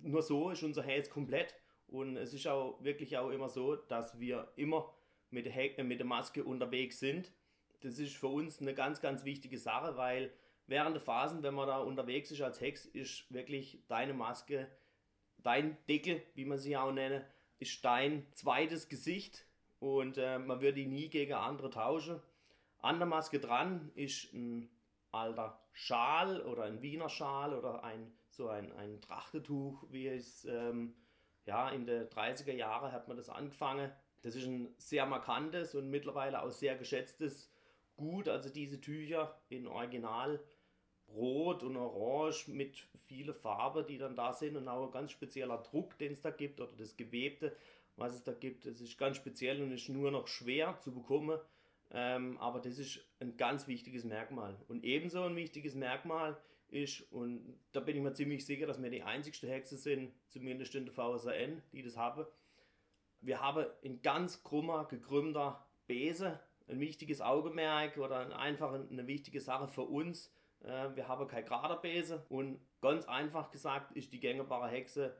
Nur 0.02 0.22
so 0.22 0.50
ist 0.50 0.62
unser 0.62 0.82
Herz 0.82 1.10
komplett. 1.10 1.54
Und 1.88 2.16
es 2.16 2.34
ist 2.34 2.46
auch 2.46 2.82
wirklich 2.82 3.16
auch 3.16 3.30
immer 3.30 3.48
so, 3.48 3.76
dass 3.76 4.18
wir 4.20 4.52
immer 4.56 4.92
mit 5.30 5.46
der, 5.46 5.84
mit 5.84 5.98
der 5.98 6.06
Maske 6.06 6.44
unterwegs 6.44 7.00
sind. 7.00 7.32
Das 7.80 7.98
ist 7.98 8.16
für 8.16 8.28
uns 8.28 8.60
eine 8.60 8.74
ganz, 8.74 9.00
ganz 9.00 9.24
wichtige 9.24 9.58
Sache, 9.58 9.96
weil 9.96 10.32
während 10.66 10.96
der 10.96 11.00
Phasen, 11.00 11.42
wenn 11.42 11.54
man 11.54 11.68
da 11.68 11.78
unterwegs 11.78 12.30
ist 12.30 12.42
als 12.42 12.60
Hex, 12.60 12.86
ist 12.86 13.32
wirklich 13.32 13.82
deine 13.88 14.14
Maske, 14.14 14.68
dein 15.38 15.76
Deckel, 15.88 16.22
wie 16.34 16.44
man 16.44 16.58
sie 16.58 16.76
auch 16.76 16.92
nennt, 16.92 17.24
ist 17.58 17.84
dein 17.84 18.26
zweites 18.34 18.88
Gesicht 18.88 19.46
und 19.80 20.18
äh, 20.18 20.38
man 20.38 20.60
würde 20.60 20.80
ihn 20.80 20.92
nie 20.92 21.08
gegen 21.08 21.34
andere 21.34 21.70
tauschen. 21.70 22.20
An 22.80 22.98
der 22.98 23.06
Maske 23.06 23.40
dran 23.40 23.90
ist 23.94 24.32
ein 24.32 24.68
alter 25.10 25.60
Schal 25.72 26.42
oder 26.42 26.64
ein 26.64 26.82
Wiener 26.82 27.08
Schal 27.08 27.56
oder 27.56 27.82
ein 27.82 28.12
so 28.38 28.48
ein, 28.48 28.72
ein 28.72 29.02
Trachtetuch, 29.02 29.84
wie 29.90 30.08
es 30.08 30.46
ähm, 30.46 30.94
ja 31.44 31.68
in 31.68 31.84
den 31.84 32.08
30er 32.08 32.52
Jahren 32.52 32.92
hat 32.92 33.08
man 33.08 33.16
das 33.18 33.28
angefangen. 33.28 33.92
Das 34.22 34.34
ist 34.34 34.46
ein 34.46 34.74
sehr 34.78 35.04
markantes 35.04 35.74
und 35.74 35.90
mittlerweile 35.90 36.42
auch 36.42 36.50
sehr 36.50 36.76
geschätztes 36.76 37.52
Gut. 37.96 38.28
Also 38.28 38.48
diese 38.48 38.80
Tücher 38.80 39.38
in 39.50 39.66
Original 39.66 40.40
Rot 41.08 41.62
und 41.62 41.76
Orange 41.76 42.48
mit 42.48 42.76
vielen 43.06 43.34
Farben, 43.34 43.86
die 43.86 43.98
dann 43.98 44.16
da 44.16 44.32
sind 44.32 44.56
und 44.56 44.68
auch 44.68 44.86
ein 44.86 44.92
ganz 44.92 45.10
spezieller 45.10 45.58
Druck, 45.58 45.98
den 45.98 46.12
es 46.12 46.22
da 46.22 46.30
gibt 46.30 46.60
oder 46.60 46.72
das 46.76 46.96
Gewebte 46.96 47.56
was 47.98 48.14
es 48.14 48.22
da 48.22 48.32
gibt. 48.32 48.66
Es 48.66 48.80
ist 48.80 48.96
ganz 48.96 49.16
speziell 49.16 49.62
und 49.62 49.72
ist 49.72 49.88
nur 49.88 50.10
noch 50.10 50.28
schwer 50.28 50.78
zu 50.78 50.92
bekommen. 50.94 51.38
Ähm, 51.90 52.38
aber 52.38 52.60
das 52.60 52.78
ist 52.78 53.00
ein 53.18 53.36
ganz 53.36 53.66
wichtiges 53.66 54.04
Merkmal. 54.04 54.56
Und 54.68 54.84
ebenso 54.84 55.22
ein 55.22 55.36
wichtiges 55.36 55.74
Merkmal 55.74 56.36
ist, 56.70 57.00
und 57.12 57.58
da 57.72 57.80
bin 57.80 57.96
ich 57.96 58.02
mir 58.02 58.12
ziemlich 58.12 58.44
sicher, 58.44 58.66
dass 58.66 58.82
wir 58.82 58.90
die 58.90 59.02
einzigste 59.02 59.48
Hexe 59.48 59.76
sind, 59.76 60.12
zumindest 60.28 60.74
in 60.74 60.84
der 60.84 60.94
VSAN, 60.94 61.62
die 61.72 61.82
das 61.82 61.96
haben. 61.96 62.26
Wir 63.20 63.40
haben 63.40 63.66
ein 63.84 64.02
ganz 64.02 64.42
krummer, 64.42 64.86
gekrümmter 64.86 65.66
Bese, 65.86 66.40
ein 66.68 66.80
wichtiges 66.80 67.20
Augenmerk 67.20 67.96
oder 67.96 68.38
einfach 68.38 68.74
eine 68.74 69.06
wichtige 69.06 69.40
Sache 69.40 69.68
für 69.68 69.82
uns. 69.82 70.32
Äh, 70.60 70.94
wir 70.94 71.08
haben 71.08 71.26
kein 71.26 71.44
gerader 71.44 71.76
Bese 71.76 72.24
und 72.28 72.60
ganz 72.80 73.06
einfach 73.06 73.50
gesagt 73.50 73.96
ist 73.96 74.12
die 74.12 74.20
gängerbare 74.20 74.68
Hexe 74.68 75.16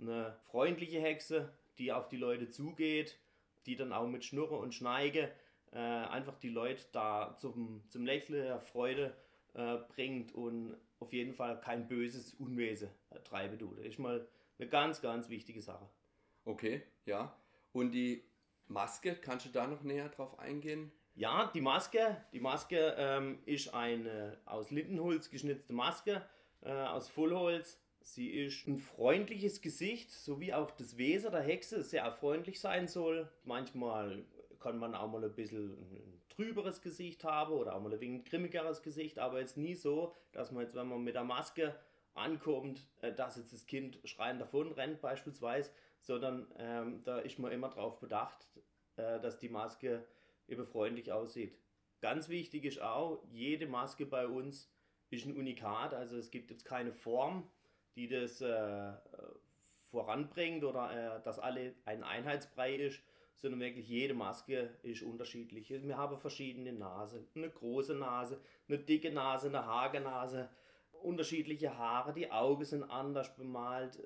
eine 0.00 0.36
freundliche 0.42 1.00
Hexe, 1.00 1.52
die 1.78 1.92
auf 1.92 2.08
die 2.08 2.16
Leute 2.16 2.48
zugeht, 2.48 3.18
die 3.66 3.76
dann 3.76 3.92
auch 3.92 4.06
mit 4.06 4.24
Schnurre 4.24 4.56
und 4.56 4.74
Schneige 4.74 5.32
äh, 5.72 5.78
einfach 5.78 6.36
die 6.38 6.50
Leute 6.50 6.84
da 6.92 7.36
zum, 7.38 7.82
zum 7.88 8.04
Lächeln 8.04 8.44
der 8.44 8.60
Freude 8.60 9.14
äh, 9.54 9.76
bringt 9.94 10.34
und 10.34 10.76
auf 11.00 11.12
jeden 11.12 11.32
Fall 11.32 11.60
kein 11.60 11.86
böses 11.88 12.34
Unwesen 12.34 12.88
treiben 13.24 13.58
tut. 13.58 13.78
Das 13.78 13.86
ist 13.86 13.98
mal 13.98 14.26
eine 14.58 14.68
ganz, 14.68 15.00
ganz 15.00 15.28
wichtige 15.28 15.62
Sache. 15.62 15.88
Okay, 16.44 16.82
ja. 17.06 17.36
Und 17.72 17.92
die 17.92 18.22
Maske, 18.68 19.16
kannst 19.16 19.46
du 19.46 19.50
da 19.50 19.66
noch 19.66 19.82
näher 19.82 20.08
drauf 20.08 20.38
eingehen? 20.38 20.92
Ja, 21.14 21.50
die 21.54 21.60
Maske, 21.60 22.16
die 22.32 22.40
Maske 22.40 22.94
ähm, 22.98 23.38
ist 23.46 23.72
eine 23.72 24.38
aus 24.46 24.70
Lindenholz 24.70 25.30
geschnitzte 25.30 25.72
Maske, 25.72 26.24
äh, 26.62 26.70
aus 26.70 27.08
Vollholz. 27.08 27.80
Sie 28.00 28.30
ist 28.30 28.66
ein 28.66 28.78
freundliches 28.78 29.62
Gesicht, 29.62 30.10
so 30.10 30.40
wie 30.40 30.52
auch 30.52 30.70
das 30.72 30.98
Wesen 30.98 31.30
der 31.30 31.40
Hexe 31.40 31.82
sehr 31.84 32.10
freundlich 32.12 32.60
sein 32.60 32.88
soll. 32.88 33.30
Manchmal 33.44 34.24
kann 34.64 34.78
man 34.78 34.94
auch 34.94 35.10
mal 35.10 35.22
ein 35.22 35.34
bisschen 35.34 35.72
ein 35.72 36.22
trüberes 36.30 36.80
Gesicht 36.80 37.22
haben 37.22 37.52
oder 37.52 37.76
auch 37.76 37.82
mal 37.82 37.92
ein 37.92 38.00
wenig 38.00 38.24
grimmigeres 38.24 38.82
Gesicht, 38.82 39.18
aber 39.18 39.40
jetzt 39.40 39.58
nie 39.58 39.74
so, 39.74 40.14
dass 40.32 40.50
man 40.50 40.62
jetzt, 40.62 40.74
wenn 40.74 40.88
man 40.88 41.04
mit 41.04 41.14
der 41.14 41.22
Maske 41.22 41.78
ankommt, 42.14 42.88
äh, 43.02 43.12
dass 43.12 43.36
jetzt 43.36 43.52
das 43.52 43.66
Kind 43.66 44.00
schreiend 44.04 44.40
davon 44.40 44.72
rennt 44.72 45.02
beispielsweise, 45.02 45.70
sondern 46.00 46.46
ähm, 46.56 47.02
da 47.04 47.18
ist 47.18 47.38
man 47.38 47.52
immer 47.52 47.68
darauf 47.68 48.00
bedacht, 48.00 48.48
äh, 48.96 49.20
dass 49.20 49.38
die 49.38 49.50
Maske 49.50 50.02
eben 50.48 50.66
freundlich 50.66 51.12
aussieht. 51.12 51.58
Ganz 52.00 52.30
wichtig 52.30 52.64
ist 52.64 52.80
auch, 52.80 53.22
jede 53.30 53.66
Maske 53.66 54.06
bei 54.06 54.26
uns 54.26 54.72
ist 55.10 55.26
ein 55.26 55.36
Unikat, 55.36 55.92
also 55.92 56.16
es 56.16 56.30
gibt 56.30 56.50
jetzt 56.50 56.64
keine 56.64 56.92
Form, 56.92 57.50
die 57.96 58.08
das 58.08 58.40
äh, 58.40 58.92
voranbringt 59.90 60.64
oder 60.64 61.18
äh, 61.18 61.22
dass 61.22 61.38
alle 61.38 61.74
ein 61.84 62.02
Einheitsbrei 62.02 62.74
ist, 62.76 63.02
sondern 63.36 63.60
wirklich 63.60 63.88
jede 63.88 64.14
Maske 64.14 64.70
ist 64.82 65.02
unterschiedlich. 65.02 65.70
Wir 65.70 65.96
haben 65.96 66.18
verschiedene 66.18 66.72
Nasen, 66.72 67.26
eine 67.34 67.50
große 67.50 67.94
Nase, 67.94 68.40
eine 68.68 68.78
dicke 68.78 69.10
Nase, 69.10 69.48
eine 69.48 69.64
Hagernase, 69.66 70.48
unterschiedliche 71.02 71.76
Haare, 71.76 72.12
die 72.12 72.30
Augen 72.30 72.64
sind 72.64 72.84
anders 72.84 73.34
bemalt, 73.36 74.02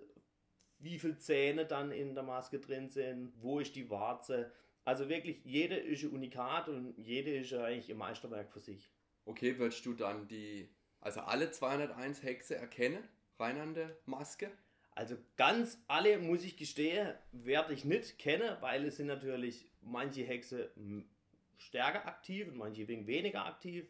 wie 0.79 0.99
viele 0.99 1.19
Zähne 1.19 1.67
dann 1.67 1.91
in 1.91 2.15
der 2.15 2.25
Maske 2.25 2.59
drin 2.59 2.89
sind, 2.89 3.33
wo 3.41 3.61
ist 3.61 3.75
die 3.77 3.91
Warze. 3.91 4.53
Also 4.85 5.09
wirklich, 5.09 5.45
jede 5.45 5.77
ist 5.77 6.03
ein 6.05 6.11
Unikat 6.11 6.69
und 6.69 6.97
jede 6.97 7.37
ist 7.37 7.53
eigentlich 7.53 7.91
ein 7.91 7.99
Meisterwerk 7.99 8.51
für 8.51 8.61
sich. 8.61 8.91
Okay, 9.25 9.59
würdest 9.59 9.85
du 9.85 9.93
dann 9.93 10.27
die, 10.29 10.69
also 11.01 11.21
alle 11.21 11.51
201 11.51 12.23
Hexe 12.23 12.57
erkennen, 12.57 13.07
rein 13.39 13.59
an 13.59 13.75
der 13.75 13.97
Maske? 14.07 14.51
Also 14.99 15.17
ganz 15.37 15.81
alle, 15.87 16.19
muss 16.19 16.43
ich 16.43 16.57
gestehen, 16.57 17.15
werde 17.31 17.73
ich 17.73 17.85
nicht 17.85 18.19
kennen, 18.19 18.57
weil 18.59 18.85
es 18.85 18.97
sind 18.97 19.07
natürlich 19.07 19.71
manche 19.81 20.25
Hexe 20.25 20.73
stärker 21.57 22.05
aktiv 22.05 22.49
und 22.49 22.57
manche 22.57 22.89
weniger 22.89 23.47
aktiv. 23.47 23.89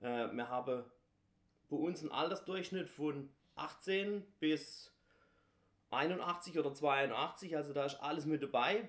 Äh, 0.00 0.32
wir 0.32 0.48
haben 0.48 0.86
bei 1.68 1.76
uns 1.76 2.00
einen 2.00 2.12
Altersdurchschnitt 2.12 2.88
von 2.88 3.28
18 3.56 4.24
bis 4.40 4.90
81 5.90 6.58
oder 6.58 6.72
82, 6.72 7.54
also 7.54 7.74
da 7.74 7.84
ist 7.84 7.96
alles 7.96 8.24
mit 8.24 8.42
dabei. 8.42 8.88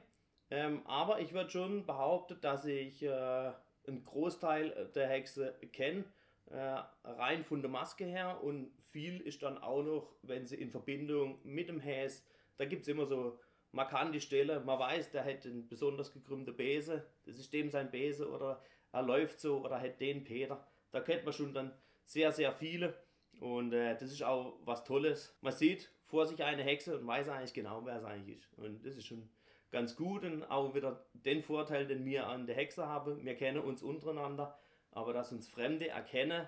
Ähm, 0.49 0.87
aber 0.87 1.19
ich 1.19 1.33
würde 1.33 1.49
schon 1.49 1.85
behaupten, 1.85 2.39
dass 2.39 2.63
ich 2.63 3.03
äh, 3.03 3.51
einen 3.85 4.05
Großteil 4.05 4.91
der 4.95 5.09
Hexe 5.09 5.59
kenne, 5.73 6.05
rein 6.51 7.43
von 7.43 7.61
der 7.61 7.69
Maske 7.69 8.05
her 8.05 8.41
und 8.43 8.71
viel 8.89 9.19
ist 9.21 9.43
dann 9.43 9.57
auch 9.57 9.83
noch, 9.83 10.15
wenn 10.23 10.45
sie 10.45 10.55
in 10.55 10.71
Verbindung 10.71 11.39
mit 11.43 11.69
dem 11.69 11.79
Häs, 11.79 12.25
da 12.57 12.65
gibt 12.65 12.83
es 12.83 12.87
immer 12.87 13.05
so 13.05 13.39
markante 13.71 14.19
Stellen, 14.19 14.65
man 14.65 14.79
weiß, 14.79 15.11
der 15.11 15.25
hat 15.25 15.45
einen 15.45 15.67
besonders 15.67 16.11
gekrümmten 16.11 16.55
Bese, 16.55 17.05
das 17.25 17.37
ist 17.37 17.53
dem 17.53 17.69
sein 17.69 17.91
Bese 17.91 18.29
oder 18.29 18.63
er 18.91 19.03
läuft 19.03 19.39
so 19.39 19.63
oder 19.63 19.79
hat 19.79 20.01
den 20.01 20.23
Peter, 20.23 20.65
da 20.91 21.01
kennt 21.01 21.23
man 21.23 21.33
schon 21.33 21.53
dann 21.53 21.71
sehr, 22.03 22.31
sehr 22.31 22.51
viele 22.51 22.95
und 23.39 23.73
äh, 23.73 23.95
das 23.95 24.11
ist 24.11 24.23
auch 24.23 24.57
was 24.65 24.83
Tolles. 24.83 25.37
Man 25.41 25.53
sieht 25.53 25.91
vor 26.05 26.25
sich 26.25 26.43
eine 26.43 26.63
Hexe 26.63 26.97
und 26.97 27.05
weiß 27.05 27.29
eigentlich 27.29 27.53
genau, 27.53 27.85
wer 27.85 27.97
es 27.97 28.03
eigentlich 28.03 28.39
ist 28.39 28.49
und 28.57 28.83
das 28.83 28.95
ist 28.95 29.05
schon 29.05 29.29
ganz 29.71 29.95
gut 29.95 30.23
und 30.23 30.43
auch 30.45 30.73
wieder 30.73 31.05
den 31.13 31.43
Vorteil, 31.43 31.85
den 31.85 32.03
wir 32.05 32.25
an 32.25 32.47
der 32.47 32.55
Hexe 32.55 32.87
haben, 32.87 33.23
wir 33.23 33.35
kennen 33.35 33.59
uns 33.59 33.83
untereinander, 33.83 34.57
aber 34.91 35.13
dass 35.13 35.31
uns 35.31 35.47
Fremde 35.47 35.89
erkennen, 35.89 36.47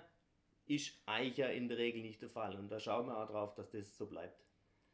ist 0.66 0.94
eigentlich 1.06 1.38
ja 1.38 1.48
in 1.48 1.68
der 1.68 1.78
Regel 1.78 2.02
nicht 2.02 2.22
der 2.22 2.30
Fall. 2.30 2.56
Und 2.56 2.70
da 2.70 2.80
schauen 2.80 3.08
wir 3.08 3.18
auch 3.18 3.28
drauf, 3.28 3.54
dass 3.56 3.72
das 3.72 3.98
so 3.98 4.06
bleibt. 4.06 4.42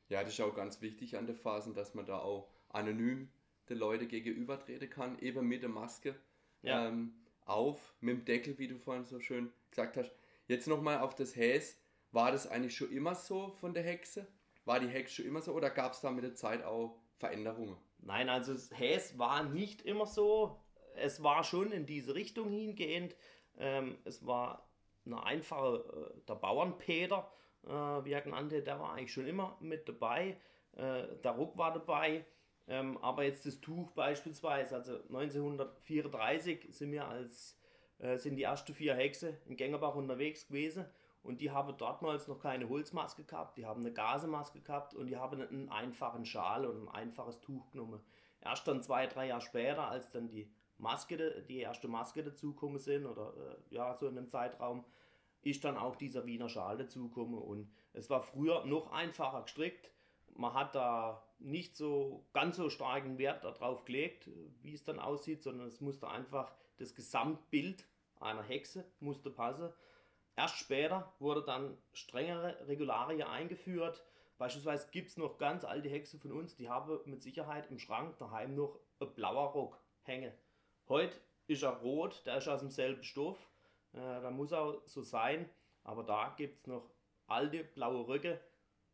Ja, 0.10 0.24
das 0.24 0.34
ist 0.34 0.42
auch 0.42 0.56
ganz 0.56 0.82
wichtig 0.82 1.18
an 1.18 1.28
der 1.28 1.36
Phasen, 1.36 1.74
dass 1.74 1.94
man 1.94 2.06
da 2.06 2.20
auch 2.20 2.50
anonym 2.70 3.30
den 3.70 3.78
Leuten 3.78 4.08
gegenübertreten 4.08 4.90
kann, 4.90 5.20
eben 5.20 5.48
mit 5.48 5.62
der 5.62 5.70
Maske 5.70 6.16
ja. 6.62 6.88
ähm, 6.88 7.14
auf, 7.46 7.94
mit 8.00 8.18
dem 8.18 8.26
Deckel, 8.26 8.58
wie 8.58 8.68
du 8.68 8.78
vorhin 8.78 9.04
so 9.04 9.20
schön 9.20 9.52
gesagt 9.70 9.98
hast. 9.98 10.12
Jetzt 10.48 10.68
nochmal 10.68 11.00
auf 11.00 11.16
das 11.16 11.36
Häs. 11.36 11.78
War 12.12 12.32
das 12.32 12.48
eigentlich 12.48 12.76
schon 12.76 12.92
immer 12.92 13.16
so 13.16 13.50
von 13.50 13.74
der 13.74 13.84
Hexe? 13.84 14.28
War 14.64 14.80
die 14.80 14.88
Hexe 14.88 15.16
schon 15.16 15.26
immer 15.26 15.42
so 15.42 15.52
oder 15.54 15.70
gab 15.70 15.94
es 15.94 16.02
da 16.02 16.10
mit 16.10 16.24
der 16.24 16.36
Zeit 16.36 16.64
auch 16.64 16.98
Veränderungen? 17.18 17.78
Nein, 18.00 18.30
also 18.30 18.54
das 18.54 18.72
Häs 18.72 19.18
war 19.18 19.44
nicht 19.44 19.82
immer 19.82 20.06
so. 20.06 20.60
Es 20.96 21.22
war 21.22 21.44
schon 21.44 21.72
in 21.72 21.86
diese 21.86 22.16
Richtung 22.16 22.50
hingehend. 22.50 23.16
Ähm, 23.58 23.98
es 24.06 24.26
war 24.26 24.68
eine 25.06 25.24
einfache, 25.24 26.12
äh, 26.16 26.26
der 26.28 26.36
Bauernpeter, 26.36 27.30
äh, 27.66 27.70
wie 27.70 28.12
er 28.12 28.22
genannte, 28.22 28.62
der 28.62 28.80
war 28.80 28.94
eigentlich 28.94 29.14
schon 29.14 29.28
immer 29.28 29.58
mit 29.60 29.88
dabei. 29.88 30.38
Äh, 30.76 31.04
der 31.24 31.32
Ruck 31.32 31.58
war 31.58 31.74
dabei. 31.74 32.26
Ähm, 32.68 32.98
aber 32.98 33.24
jetzt 33.24 33.46
das 33.46 33.62
Tuch 33.62 33.92
beispielsweise, 33.92 34.76
also 34.76 34.98
1934 35.10 36.68
sind 36.70 36.92
wir 36.92 37.08
als, 37.08 37.58
äh, 38.00 38.18
sind 38.18 38.36
die 38.36 38.44
ersten 38.44 38.74
vier 38.74 38.94
Hexe 38.94 39.38
in 39.46 39.56
Gängerbach 39.56 39.96
unterwegs 39.96 40.48
gewesen 40.48 40.86
und 41.24 41.40
die 41.40 41.52
haben 41.52 41.78
dortmals 41.78 42.28
noch 42.28 42.40
keine 42.40 42.68
Holzmaske 42.68 43.24
gehabt, 43.24 43.58
die 43.58 43.66
haben 43.66 43.82
eine 43.82 43.94
Gasemaske 43.94 44.60
gehabt 44.60 44.94
und 44.94 45.08
die 45.08 45.16
haben 45.16 45.42
einen 45.42 45.70
einfachen 45.70 46.26
Schal 46.26 46.66
und 46.66 46.84
ein 46.84 46.90
einfaches 46.90 47.40
Tuch 47.40 47.70
genommen. 47.72 48.02
Erst 48.42 48.68
dann 48.68 48.84
zwei, 48.84 49.08
drei 49.08 49.28
Jahre 49.28 49.42
später, 49.42 49.88
als 49.88 50.12
dann 50.12 50.28
die 50.28 50.52
Maske, 50.78 51.44
die 51.48 51.60
erste 51.60 51.88
Maske 51.88 52.24
dazugekommen 52.24 52.80
sind 52.80 53.06
oder 53.06 53.34
äh, 53.36 53.76
ja, 53.76 53.96
so 53.96 54.08
in 54.08 54.18
einem 54.18 54.30
Zeitraum, 54.30 54.86
ist 55.42 55.64
dann 55.64 55.78
auch 55.78 55.96
dieser 55.96 56.26
Wiener 56.26 56.50
Schal 56.50 56.78
dazugekommen 56.78 57.40
und 57.40 57.72
es 57.94 58.10
war 58.10 58.22
früher 58.22 58.66
noch 58.66 58.92
einfacher 58.92 59.42
gestrickt. 59.44 59.92
Man 60.36 60.54
hat 60.54 60.76
da 60.76 61.24
nicht 61.40 61.76
so 61.76 62.26
ganz 62.34 62.58
so 62.58 62.70
starken 62.70 63.18
Wert 63.18 63.44
darauf 63.44 63.86
gelegt, 63.86 64.30
wie 64.62 64.74
es 64.74 64.84
dann 64.84 65.00
aussieht, 65.00 65.42
sondern 65.42 65.68
es 65.68 65.82
musste 65.82 66.10
einfach 66.10 66.54
das 66.78 66.94
Gesamtbild 66.96 67.86
einer 68.20 68.44
Hexe 68.44 68.86
musste 69.00 69.30
passen. 69.30 69.72
Erst 70.36 70.58
später 70.58 71.14
wurde 71.20 71.44
dann 71.44 71.78
strengere 71.94 72.68
Regularien 72.68 73.28
eingeführt. 73.28 74.04
Beispielsweise 74.38 74.90
gibt 74.92 75.10
es 75.10 75.18
noch 75.18 75.38
ganz 75.38 75.66
alte 75.66 75.90
Hexe 75.90 76.20
von 76.20 76.32
uns, 76.32 76.56
die 76.56 76.70
haben 76.70 77.00
mit 77.06 77.24
Sicherheit 77.24 77.72
im 77.72 77.80
Schrank 77.80 78.18
daheim 78.20 78.54
noch 78.54 78.80
ein 79.00 79.14
blauer 79.14 79.52
Rock 79.52 79.80
hängen. 80.04 80.32
Heute 80.90 81.20
ist 81.48 81.64
er 81.64 81.72
rot, 81.82 82.22
der 82.26 82.38
ist 82.38 82.48
aus 82.48 82.62
demselben 82.62 83.04
Stoff. 83.04 83.38
Äh, 83.92 83.98
da 83.98 84.32
muss 84.32 84.54
auch 84.54 84.82
so 84.86 85.02
sein. 85.02 85.50
Aber 85.84 86.04
da 86.04 86.34
gibt 86.38 86.62
es 86.62 86.68
noch 86.68 86.90
alte 87.28 87.66
blaue 87.66 88.08
Röcke. 88.08 88.40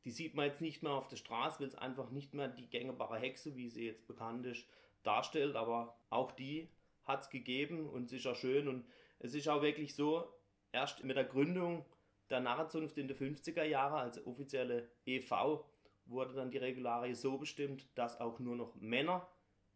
Die 0.04 0.10
sieht 0.10 0.34
man 0.34 0.48
jetzt 0.48 0.60
nicht 0.60 0.82
mehr 0.82 0.94
auf 0.94 1.08
der 1.08 1.18
Straße, 1.18 1.60
weil 1.60 1.68
es 1.68 1.76
einfach 1.76 2.10
nicht 2.10 2.34
mehr 2.34 2.48
die 2.48 2.68
gängerbare 2.68 3.20
Hexe, 3.20 3.56
wie 3.56 3.70
sie 3.70 3.86
jetzt 3.86 4.08
bekannt 4.08 4.46
ist, 4.48 4.66
darstellt. 5.04 5.56
Aber 5.56 5.96
auch 6.10 6.32
die 6.32 6.68
hat 7.06 7.22
es 7.22 7.30
gegeben 7.30 7.88
und 7.88 8.06
es 8.06 8.14
ist 8.14 8.26
auch 8.26 8.36
schön. 8.36 8.68
Und 8.68 8.86
es 9.20 9.36
ist 9.36 9.48
auch 9.48 9.62
wirklich 9.62 9.94
so, 9.96 10.28
erst 10.72 11.04
mit 11.04 11.16
der 11.16 11.26
Gründung 11.26 11.86
der 12.32 12.40
Narrenzunft 12.40 12.98
in 12.98 13.08
den 13.08 13.16
50er 13.18 13.64
Jahren 13.64 14.00
als 14.00 14.26
offizielle 14.26 14.90
EV 15.06 15.64
wurde 16.06 16.34
dann 16.34 16.50
die 16.50 16.58
Regularie 16.58 17.14
so 17.14 17.38
bestimmt, 17.38 17.86
dass 17.96 18.20
auch 18.20 18.40
nur 18.40 18.56
noch 18.56 18.74
Männer 18.76 19.28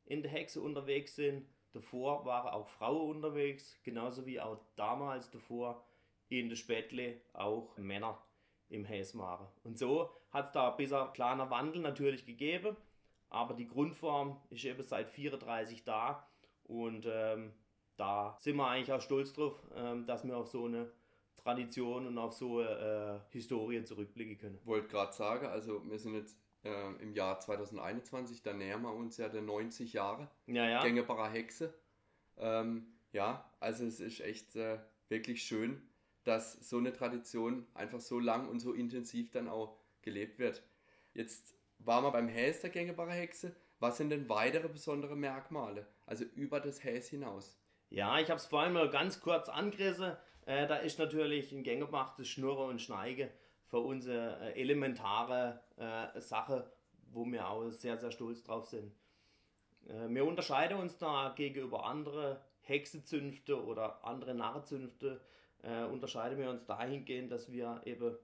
in 0.05 0.23
der 0.23 0.31
Hexe 0.31 0.61
unterwegs 0.61 1.15
sind 1.15 1.45
Davor 1.77 2.25
waren 2.25 2.49
auch 2.49 2.67
Frauen 2.67 3.17
unterwegs, 3.17 3.77
genauso 3.83 4.25
wie 4.25 4.41
auch 4.41 4.57
damals 4.75 5.29
davor 5.29 5.85
in 6.27 6.49
der 6.49 6.55
Spätle 6.55 7.21
auch 7.33 7.77
Männer 7.77 8.19
im 8.69 8.83
Häsmare. 8.83 9.51
Und 9.63 9.77
so 9.77 10.09
hat 10.31 10.47
es 10.47 10.51
da 10.53 10.71
ein 10.71 10.77
bisschen 10.77 11.13
kleiner 11.13 11.51
Wandel 11.51 11.83
natürlich 11.83 12.25
gegeben, 12.25 12.75
aber 13.29 13.53
die 13.53 13.67
Grundform 13.67 14.41
ist 14.49 14.65
eben 14.65 14.81
seit 14.81 15.07
34 15.07 15.83
da 15.83 16.27
und 16.63 17.05
ähm, 17.07 17.53
da 17.95 18.35
sind 18.39 18.55
wir 18.55 18.67
eigentlich 18.67 18.91
auch 18.91 19.01
stolz 19.01 19.33
drauf, 19.33 19.61
ähm, 19.75 20.03
dass 20.07 20.25
wir 20.25 20.35
auf 20.35 20.47
so 20.47 20.65
eine 20.65 20.91
Tradition 21.35 22.07
und 22.07 22.17
auf 22.17 22.33
so 22.33 22.59
äh, 22.59 23.19
Historie 23.29 23.83
zurückblicken 23.83 24.39
können. 24.39 24.59
Wollte 24.63 24.87
gerade 24.87 25.13
sagen, 25.13 25.45
also 25.45 25.87
wir 25.87 25.99
sind 25.99 26.15
jetzt 26.15 26.39
äh, 26.67 27.01
im 27.01 27.13
Jahr 27.13 27.39
2021, 27.39 28.41
da 28.41 28.53
nähern 28.53 28.81
wir 28.81 28.93
uns 28.93 29.17
ja 29.17 29.29
der 29.29 29.41
90 29.41 29.93
Jahre 29.93 30.29
Ja, 30.45 30.67
ja. 30.67 30.83
Gängebarer 30.83 31.29
Hexe. 31.29 31.73
Ähm, 32.37 32.87
ja, 33.11 33.49
also 33.59 33.85
es 33.85 33.99
ist 33.99 34.19
echt 34.19 34.55
äh, 34.55 34.79
wirklich 35.09 35.43
schön, 35.43 35.81
dass 36.23 36.53
so 36.53 36.77
eine 36.77 36.93
Tradition 36.93 37.65
einfach 37.73 38.01
so 38.01 38.19
lang 38.19 38.49
und 38.49 38.59
so 38.59 38.73
intensiv 38.73 39.31
dann 39.31 39.47
auch 39.47 39.79
gelebt 40.01 40.39
wird. 40.39 40.63
Jetzt 41.13 41.55
waren 41.79 42.03
wir 42.03 42.11
beim 42.11 42.27
Häs 42.27 42.61
der 42.61 42.69
Gängebarer 42.69 43.13
Hexe. 43.13 43.55
Was 43.79 43.97
sind 43.97 44.09
denn 44.09 44.27
weitere 44.27 44.67
besondere 44.67 45.15
Merkmale? 45.15 45.87
Also 46.05 46.25
über 46.25 46.59
das 46.59 46.83
Häs 46.83 47.09
hinaus. 47.09 47.57
Ja, 47.89 48.19
ich 48.19 48.29
habe 48.29 48.39
es 48.39 48.45
vorhin 48.45 48.73
mal 48.73 48.89
ganz 48.89 49.21
kurz 49.21 49.49
angerissen. 49.49 50.17
Äh, 50.45 50.67
da 50.67 50.77
ist 50.77 50.99
natürlich 50.99 51.51
ein 51.51 51.63
Gängebach, 51.63 52.15
das 52.15 52.27
Schnurre 52.27 52.65
und 52.65 52.81
Schneige 52.81 53.31
für 53.67 53.79
uns 53.79 54.07
eine 54.07 54.53
äh, 54.53 54.61
elementare 54.61 55.61
äh, 55.77 56.19
Sache, 56.19 56.71
wo 57.11 57.25
wir 57.25 57.49
auch 57.49 57.69
sehr, 57.69 57.97
sehr 57.97 58.11
stolz 58.11 58.43
drauf 58.43 58.67
sind. 58.67 58.93
Äh, 59.87 60.09
wir 60.09 60.25
unterscheiden 60.25 60.79
uns 60.79 60.97
da 60.97 61.33
gegenüber 61.35 61.85
anderen 61.85 62.37
Hexezünfte 62.61 63.63
oder 63.63 64.03
andere 64.05 64.33
Narrenzünfte, 64.33 65.21
äh, 65.63 65.83
unterscheiden 65.83 66.37
wir 66.37 66.49
uns 66.49 66.65
dahingehend, 66.65 67.31
dass 67.31 67.51
wir 67.51 67.81
eben 67.85 68.17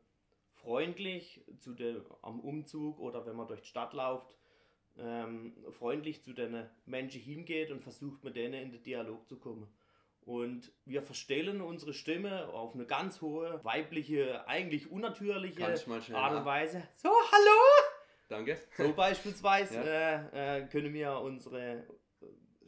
freundlich 0.53 1.41
zu 1.59 1.73
dem, 1.73 2.03
am 2.21 2.39
Umzug 2.39 3.00
oder 3.00 3.25
wenn 3.25 3.35
man 3.35 3.47
durch 3.47 3.62
die 3.62 3.67
Stadt 3.67 3.93
läuft, 3.93 4.38
ähm, 4.97 5.55
freundlich 5.71 6.23
zu 6.23 6.33
den 6.33 6.69
Menschen 6.85 7.21
hingeht 7.21 7.71
und 7.71 7.81
versucht 7.81 8.23
mit 8.23 8.35
denen 8.35 8.53
in 8.53 8.71
den 8.71 8.83
Dialog 8.83 9.27
zu 9.27 9.38
kommen. 9.38 9.67
Und 10.25 10.71
wir 10.85 11.01
verstellen 11.03 11.61
unsere 11.61 11.93
Stimme 11.93 12.47
auf 12.47 12.73
eine 12.75 12.85
ganz 12.85 13.21
hohe, 13.21 13.59
weibliche, 13.63 14.47
eigentlich 14.47 14.89
unnatürliche 14.89 15.61
Art 16.15 16.33
und 16.39 16.45
Weise. 16.45 16.87
So, 16.95 17.09
hallo! 17.09 17.87
Danke. 18.29 18.57
So 18.77 18.93
beispielsweise 18.95 19.75
Ja. 19.75 19.83
äh, 19.83 20.61
äh, 20.61 20.67
können 20.67 20.93
wir 20.93 21.19
unsere, 21.19 21.85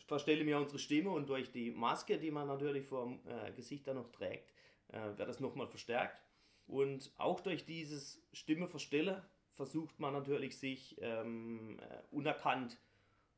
verstellen 0.05 0.45
wir 0.45 0.57
unsere 0.57 0.79
Stimme 0.79 1.11
und 1.11 1.29
durch 1.29 1.51
die 1.51 1.71
Maske, 1.71 2.17
die 2.17 2.29
man 2.29 2.47
natürlich 2.47 2.85
vor 2.85 3.05
dem 3.05 3.19
äh, 3.27 3.51
Gesicht 3.53 3.87
dann 3.87 3.95
noch 3.95 4.11
trägt, 4.11 4.51
äh, 4.89 5.17
wird 5.17 5.29
das 5.29 5.39
nochmal 5.39 5.67
verstärkt. 5.67 6.21
Und 6.67 7.11
auch 7.17 7.39
durch 7.39 7.65
dieses 7.65 8.21
Stimme 8.33 8.67
verstellen 8.67 9.21
versucht 9.53 9.99
man 9.99 10.13
natürlich 10.13 10.59
sich 10.59 10.97
ähm, 10.99 11.79
äh, 11.79 12.01
unerkannt 12.11 12.77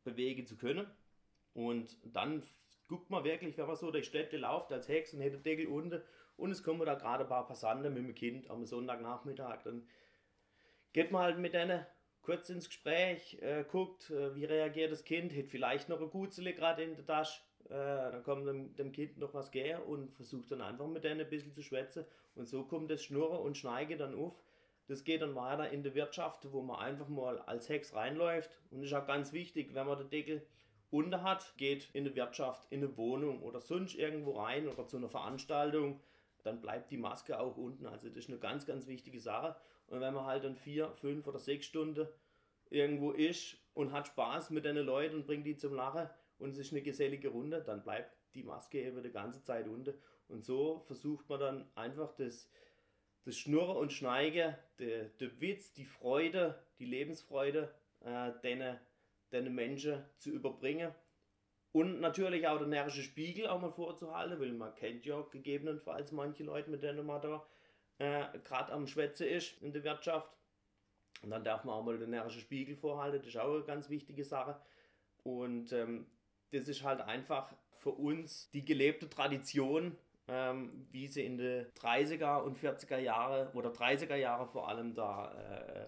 bewegen 0.04 0.48
zu 0.48 0.58
können. 0.58 0.88
Und 1.54 1.98
dann 2.04 2.42
guckt 2.88 3.10
man 3.10 3.24
wirklich, 3.24 3.58
wenn 3.58 3.68
man 3.68 3.76
so 3.76 3.92
durch 3.92 4.06
Städte 4.06 4.38
läuft 4.38 4.72
als 4.72 4.88
Hex 4.88 5.14
und 5.14 5.22
hätte 5.22 5.38
Deckel 5.38 5.68
unten 5.68 6.02
und 6.38 6.52
es 6.52 6.64
kommen 6.64 6.86
da 6.86 6.96
gerade 6.96 7.24
ein 7.24 7.30
paar 7.30 7.48
Passanten 7.48 7.94
mit 7.94 8.04
dem 8.04 8.16
Kind 8.16 8.50
am 8.50 8.66
Sonntagnachmittag, 8.66 9.64
dann 9.64 9.88
geht 10.94 11.12
man 11.12 11.24
halt 11.24 11.40
mit 11.40 11.54
denen 11.54 11.86
kurz 12.22 12.50
ins 12.50 12.68
Gespräch, 12.68 13.38
äh, 13.42 13.64
guckt, 13.70 14.10
äh, 14.10 14.36
wie 14.36 14.46
reagiert 14.46 14.92
das 14.92 15.04
Kind, 15.04 15.36
hat 15.36 15.48
vielleicht 15.48 15.90
noch 15.90 16.02
ein 16.02 16.10
Gutzele 16.10 16.54
gerade 16.54 16.84
in 16.84 16.96
der 16.96 17.06
Tasche, 17.06 17.42
äh, 17.66 17.70
dann 17.70 18.24
kommt 18.24 18.48
dem, 18.48 18.76
dem 18.76 18.92
Kind 18.92 19.18
noch 19.18 19.34
was 19.34 19.52
gehen 19.52 19.82
und 19.82 20.14
versucht 20.14 20.52
dann 20.52 20.62
einfach 20.62 20.88
mit 20.88 21.04
denen 21.04 21.22
ein 21.22 21.30
bisschen 21.30 21.54
zu 21.54 21.62
schwätzen 21.62 22.06
und 22.36 22.48
so 22.48 22.64
kommt 22.64 22.92
das 22.92 23.04
Schnurren 23.04 23.40
und 23.40 23.58
Schneige 23.58 23.98
dann 23.98 24.16
auf. 24.16 24.42
Das 24.88 25.04
geht 25.04 25.22
dann 25.22 25.36
weiter 25.36 25.70
in 25.70 25.84
die 25.84 25.94
Wirtschaft, 25.96 26.52
wo 26.52 26.62
man 26.62 26.80
einfach 26.80 27.10
mal 27.10 27.40
als 27.40 27.68
Hex 27.68 27.94
reinläuft 27.94 28.50
und 28.72 28.84
ist 28.84 28.94
auch 28.94 29.06
ganz 29.06 29.34
wichtig, 29.34 29.74
wenn 29.74 29.86
man 29.86 29.98
den 29.98 30.10
Deckel 30.10 30.46
unter 30.90 31.24
hat, 31.24 31.54
geht 31.58 31.90
in 31.94 32.06
die 32.06 32.16
Wirtschaft, 32.16 32.68
in 32.72 32.84
eine 32.84 32.98
Wohnung 32.98 33.42
oder 33.42 33.62
sonst 33.62 33.96
irgendwo 33.96 34.40
rein 34.40 34.68
oder 34.68 34.88
zu 34.88 34.98
einer 34.98 35.10
Veranstaltung, 35.10 36.00
dann 36.44 36.62
bleibt 36.62 36.92
die 36.92 36.98
Maske 36.98 37.40
auch 37.40 37.58
unten. 37.58 37.86
Also 37.86 38.08
das 38.08 38.18
ist 38.18 38.30
eine 38.30 38.40
ganz, 38.40 38.66
ganz 38.66 38.88
wichtige 38.88 39.20
Sache. 39.20 39.56
Und 39.88 40.02
wenn 40.02 40.14
man 40.14 40.26
halt 40.26 40.44
dann 40.44 40.56
vier, 40.56 40.92
fünf 40.96 41.28
oder 41.28 41.40
sechs 41.40 41.66
Stunden 41.66 42.08
irgendwo 42.70 43.12
ist 43.12 43.58
und 43.74 43.92
hat 43.92 44.08
Spaß 44.08 44.50
mit 44.52 44.66
den 44.66 44.78
Leuten 44.78 45.16
und 45.16 45.28
bringt 45.28 45.46
die 45.46 45.58
zum 45.58 45.74
Lachen 45.74 46.10
und 46.40 46.52
es 46.52 46.58
ist 46.58 46.72
eine 46.72 46.82
gesellige 46.82 47.30
Runde, 47.30 47.62
dann 47.62 47.84
bleibt 47.84 48.16
die 48.34 48.44
Maske 48.44 48.82
eben 48.82 49.02
die 49.04 49.12
ganze 49.12 49.44
Zeit 49.44 49.68
unten. 49.68 49.94
Und 50.28 50.44
so 50.44 50.80
versucht 50.86 51.28
man 51.30 51.40
dann 51.40 51.68
einfach 51.76 52.14
das, 52.16 52.50
das 53.24 53.38
Schnurren 53.38 53.78
und 53.78 53.94
Schneige, 53.94 54.58
der 54.80 55.42
Witz, 55.42 55.74
die 55.74 55.86
Freude, 55.86 56.62
die 56.80 56.86
Lebensfreude, 56.86 57.74
äh, 58.02 58.32
denen, 58.44 58.78
denen 59.32 59.54
Menschen 59.54 60.04
zu 60.18 60.32
überbringen. 60.32 60.94
Und 61.72 62.00
natürlich 62.00 62.48
auch 62.48 62.58
der 62.58 62.68
närrische 62.68 63.04
Spiegel 63.04 63.48
auch 63.48 63.62
mal 63.62 63.72
vorzuhalten, 63.72 64.40
weil 64.40 64.52
man 64.54 64.74
kennt 64.76 65.06
ja 65.06 65.22
gegebenenfalls 65.32 66.12
manche 66.12 66.44
Leute, 66.44 66.72
mit 66.72 66.82
denen 66.82 67.06
man 67.06 67.22
da 67.22 67.46
äh, 68.00 68.40
gerade 68.44 68.72
am 68.72 68.88
Schwätze 68.88 69.26
ist 69.26 69.62
in 69.62 69.74
der 69.74 69.84
Wirtschaft. 69.84 70.36
Und 71.22 71.32
dann 71.32 71.44
darf 71.44 71.64
man 71.64 71.76
auch 71.76 71.84
mal 71.84 71.98
den 71.98 72.12
närrischen 72.12 72.42
Spiegel 72.42 72.76
vorhalten, 72.76 73.20
das 73.20 73.28
ist 73.28 73.38
auch 73.38 73.54
eine 73.54 73.64
ganz 73.64 73.90
wichtige 73.90 74.24
Sache. 74.24 74.60
Und 75.24 75.74
ähm, 75.74 76.08
das 76.52 76.68
ist 76.68 76.84
halt 76.84 77.02
einfach 77.02 77.54
für 77.72 77.92
uns 77.92 78.50
die 78.52 78.64
gelebte 78.64 79.10
Tradition, 79.10 79.98
ähm, 80.28 80.88
wie 80.92 81.08
sie 81.08 81.26
in 81.26 81.38
den 81.38 81.66
30er 81.74 82.42
und 82.42 82.58
40er 82.58 82.98
Jahre 82.98 83.52
oder 83.54 83.72
30er 83.72 84.16
Jahre 84.16 84.48
vor 84.48 84.68
allem 84.68 84.94
da 84.94 85.34
äh, 85.34 85.88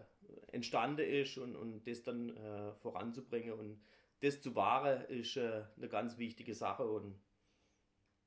entstanden 0.51 1.05
ist 1.05 1.37
und, 1.37 1.55
und 1.55 1.87
das 1.87 2.03
dann 2.03 2.35
äh, 2.35 2.73
voranzubringen 2.75 3.53
und 3.53 3.81
das 4.21 4.41
zu 4.41 4.55
wahren 4.55 5.01
ist 5.05 5.37
äh, 5.37 5.63
eine 5.77 5.87
ganz 5.87 6.17
wichtige 6.17 6.53
Sache 6.53 6.85
und 6.85 7.19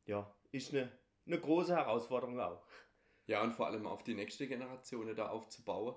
ja, 0.06 0.34
ist 0.50 0.72
eine, 0.72 0.90
eine 1.26 1.38
große 1.38 1.74
Herausforderung 1.74 2.40
auch. 2.40 2.66
Ja, 3.26 3.42
und 3.42 3.52
vor 3.52 3.66
allem 3.66 3.86
auf 3.86 4.02
die 4.02 4.14
nächste 4.14 4.48
Generation 4.48 5.14
da 5.14 5.28
aufzubauen, 5.28 5.94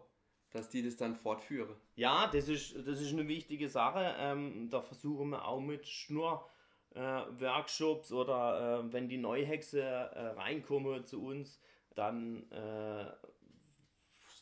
dass 0.51 0.69
die 0.69 0.83
das 0.83 0.95
dann 0.95 1.15
fortführen. 1.15 1.75
Ja, 1.95 2.27
das 2.27 2.47
ist, 2.47 2.75
das 2.87 3.01
ist 3.01 3.13
eine 3.13 3.27
wichtige 3.27 3.67
Sache. 3.67 4.15
Ähm, 4.19 4.69
da 4.69 4.81
versuchen 4.81 5.29
wir 5.29 5.45
auch 5.45 5.59
mit 5.59 5.87
Schnur. 5.87 6.47
Äh, 6.93 7.01
Workshops 7.01 8.13
oder 8.13 8.85
äh, 8.85 8.93
wenn 8.93 9.09
die 9.09 9.17
Neuhexe 9.17 9.81
äh, 9.81 10.27
reinkommen 10.27 11.03
zu 11.03 11.21
uns, 11.25 11.59
dann 11.93 12.49
äh, 12.51 13.11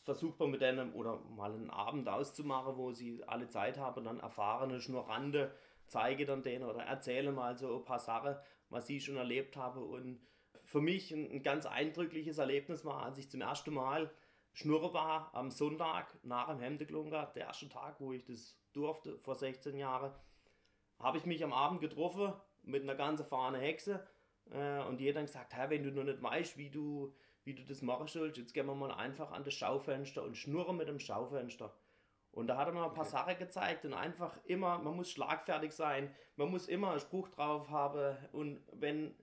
versucht 0.04 0.40
man 0.40 0.52
mit 0.52 0.62
denen 0.62 0.94
oder 0.94 1.20
mal 1.20 1.54
einen 1.54 1.70
Abend 1.70 2.08
auszumachen, 2.10 2.78
wo 2.78 2.92
sie 2.92 3.24
alle 3.26 3.48
Zeit 3.48 3.78
haben, 3.78 4.04
dann 4.04 4.20
erfahrene 4.20 4.82
Schnurrande 4.82 5.54
zeige 5.88 6.26
dann 6.26 6.44
denen 6.44 6.66
oder 6.66 6.84
erzähle 6.84 7.32
mal 7.32 7.58
so 7.58 7.78
ein 7.78 7.86
paar 7.86 8.00
Sachen, 8.00 8.36
was 8.70 8.88
sie 8.88 9.00
schon 9.00 9.18
erlebt 9.18 9.56
haben. 9.56 9.84
Und 9.84 10.20
für 10.64 10.82
mich 10.82 11.12
ein, 11.12 11.44
ganz 11.44 11.66
eindrückliches 11.66 12.38
Erlebnis 12.38 12.86
war, 12.86 13.04
als 13.04 13.18
ich 13.18 13.30
zum 13.30 13.42
ersten 13.42 13.74
Mal 13.74 14.12
Schnurre 14.54 14.94
war 14.94 15.34
am 15.34 15.50
Sonntag 15.50 16.18
nach 16.24 16.48
dem 16.48 16.60
Hemdeklunker, 16.60 17.32
der 17.36 17.48
erste 17.48 17.70
Tag, 17.70 18.00
wo 18.00 18.14
ich 18.14 18.24
das 18.24 18.60
durfte, 18.72 19.18
vor 19.20 19.36
16 19.36 19.78
Jahren, 19.78 20.14
habe 21.00 21.18
ich 21.18 21.26
mich 21.26 21.44
am 21.44 21.54
Abend 21.54 21.82
getroffen 21.82 22.34
mit 22.62 22.84
einer 22.84 22.96
ganz 22.96 23.20
erfahrenen 23.20 23.62
Hexe 23.62 24.06
äh, 24.52 24.82
und 24.84 25.02
jeder 25.02 25.22
hat 25.22 25.28
gesagt, 25.28 25.54
hey, 25.56 25.70
wenn 25.70 25.84
du 25.84 25.92
noch 25.92 26.04
nicht 26.04 26.22
weißt, 26.22 26.58
wie 26.58 26.70
du, 26.70 27.14
wie 27.46 27.54
du 27.54 27.64
das 27.64 27.82
machen 27.82 28.08
sollst, 28.08 28.38
jetzt 28.38 28.54
gehen 28.54 28.66
wir 28.66 28.76
mal 28.76 28.92
einfach 28.92 29.32
an 29.32 29.44
das 29.44 29.54
Schaufenster 29.54 30.24
und 30.24 30.38
schnurren 30.38 30.78
mit 30.78 30.88
dem 30.88 31.00
Schaufenster. 31.00 31.74
Und 32.32 32.48
da 32.48 32.58
hat 32.58 32.68
er 32.68 32.74
mir 32.74 32.84
ein 32.84 32.94
paar 32.94 33.06
Okay. 33.06 33.12
Sachen 33.12 33.38
gezeigt 33.38 33.86
und 33.86 33.94
einfach 33.94 34.40
immer, 34.46 34.80
man 34.80 34.96
muss 34.96 35.12
schlagfertig 35.12 35.72
sein, 35.72 36.14
man 36.36 36.50
muss 36.50 36.68
immer 36.68 36.92
einen 36.92 37.00
Spruch 37.00 37.30
drauf 37.30 37.70
haben 37.70 38.18
und 38.32 38.64
wenn 38.72 39.14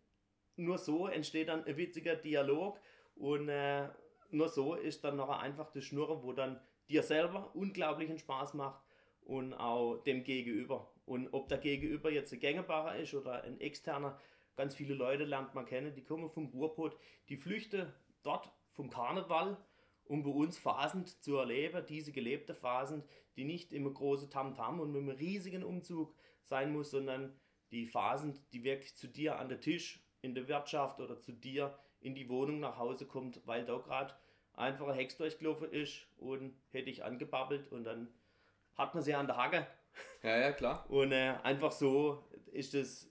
nur 0.56 0.78
so 0.78 1.08
entsteht 1.08 1.48
dann 1.48 1.64
ein 1.64 1.76
witziger 1.76 2.14
Dialog 2.14 2.78
und 3.16 3.48
äh, 3.48 3.88
nur 4.30 4.48
so 4.48 4.74
ist 4.74 5.02
dann 5.02 5.16
noch 5.16 5.30
einfach 5.30 5.70
das 5.72 5.84
Schnurren, 5.84 6.22
wo 6.22 6.32
dann 6.32 6.60
dir 6.88 7.02
selber 7.02 7.54
unglaublichen 7.54 8.18
Spaß 8.18 8.54
macht 8.54 8.80
und 9.22 9.54
auch 9.54 9.96
dem 10.04 10.22
Gegenüber. 10.22 10.92
Und 11.04 11.28
ob 11.32 11.48
der 11.48 11.58
Gegenüber 11.58 12.10
jetzt 12.10 12.32
ein 12.32 12.40
Gängebarer 12.40 12.96
ist 12.96 13.14
oder 13.14 13.42
ein 13.42 13.60
externer, 13.60 14.20
ganz 14.56 14.74
viele 14.74 14.94
Leute 14.94 15.24
lernt 15.24 15.54
man 15.54 15.66
kennen, 15.66 15.94
die 15.94 16.04
kommen 16.04 16.30
vom 16.30 16.46
Ruhrpott, 16.46 16.96
die 17.28 17.36
flüchten 17.36 17.92
dort 18.22 18.50
vom 18.72 18.90
Karneval, 18.90 19.56
um 20.04 20.22
bei 20.22 20.30
uns 20.30 20.58
Phasen 20.58 21.06
zu 21.06 21.36
erleben, 21.36 21.84
diese 21.86 22.12
gelebte 22.12 22.54
Phasen, 22.54 23.04
die 23.36 23.44
nicht 23.44 23.72
immer 23.72 23.90
große 23.90 24.28
Tamtam 24.28 24.80
und 24.80 24.92
mit 24.92 25.02
einem 25.02 25.10
riesigen 25.16 25.62
Umzug 25.62 26.14
sein 26.44 26.72
muss, 26.72 26.90
sondern 26.90 27.38
die 27.70 27.86
Phasen, 27.86 28.38
die 28.52 28.64
wirklich 28.64 28.96
zu 28.96 29.06
dir 29.08 29.38
an 29.38 29.48
den 29.48 29.60
Tisch 29.60 30.04
in 30.22 30.34
der 30.34 30.48
Wirtschaft 30.48 31.00
oder 31.00 31.20
zu 31.20 31.32
dir 31.32 31.78
in 32.00 32.14
die 32.14 32.28
Wohnung 32.28 32.60
nach 32.60 32.78
Hause 32.78 33.06
kommt, 33.06 33.40
weil 33.46 33.64
da 33.64 33.78
gerade 33.78 34.14
einfach 34.54 34.88
ein 34.88 34.94
Hex 34.94 35.16
durchgelaufen 35.16 35.70
ist 35.70 36.06
und 36.18 36.54
hätte 36.70 36.90
ich 36.90 37.04
angebabbelt 37.04 37.70
und 37.72 37.84
dann 37.84 38.08
hat 38.76 38.94
man 38.94 39.02
sie 39.02 39.14
an 39.14 39.26
der 39.26 39.36
Hacke 39.36 39.66
Ja, 40.22 40.36
ja, 40.38 40.52
klar. 40.52 40.88
und 40.88 41.12
äh, 41.12 41.34
einfach 41.42 41.72
so 41.72 42.24
ist 42.52 42.74
es 42.74 43.10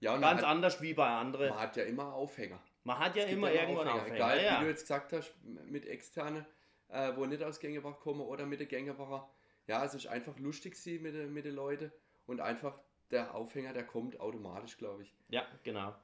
Ja, 0.00 0.16
ganz 0.18 0.42
hat, 0.42 0.48
anders 0.48 0.80
wie 0.82 0.94
bei 0.94 1.08
anderen. 1.08 1.50
man 1.50 1.58
hat 1.60 1.76
ja 1.76 1.84
immer 1.84 2.12
Aufhänger. 2.14 2.60
Man 2.88 2.98
hat 2.98 3.16
ja 3.16 3.24
immer 3.24 3.52
irgendwo 3.52 3.80
einen 3.80 3.90
Aufhänger. 3.90 4.14
Egal, 4.16 4.42
ja, 4.42 4.56
wie 4.56 4.60
du 4.60 4.64
ja. 4.64 4.70
jetzt 4.70 4.80
gesagt 4.80 5.12
hast, 5.12 5.34
mit 5.44 5.84
externe, 5.86 6.46
äh, 6.88 7.12
wo 7.16 7.26
nicht 7.26 7.42
aus 7.42 7.60
Gängebach 7.60 8.00
kommen 8.00 8.22
oder 8.22 8.46
mit 8.46 8.60
der 8.60 8.66
Gängebacher. 8.66 9.28
Ja, 9.66 9.84
es 9.84 9.92
ist 9.92 10.06
einfach 10.06 10.38
lustig 10.38 10.74
sie 10.74 10.98
mit 10.98 11.14
den 11.14 11.34
mit 11.34 11.44
den 11.44 11.54
Leuten 11.54 11.92
und 12.26 12.40
einfach 12.40 12.78
der 13.10 13.34
Aufhänger, 13.34 13.74
der 13.74 13.84
kommt 13.84 14.18
automatisch, 14.20 14.78
glaube 14.78 15.02
ich. 15.02 15.14
Ja, 15.28 15.46
genau. 15.64 15.94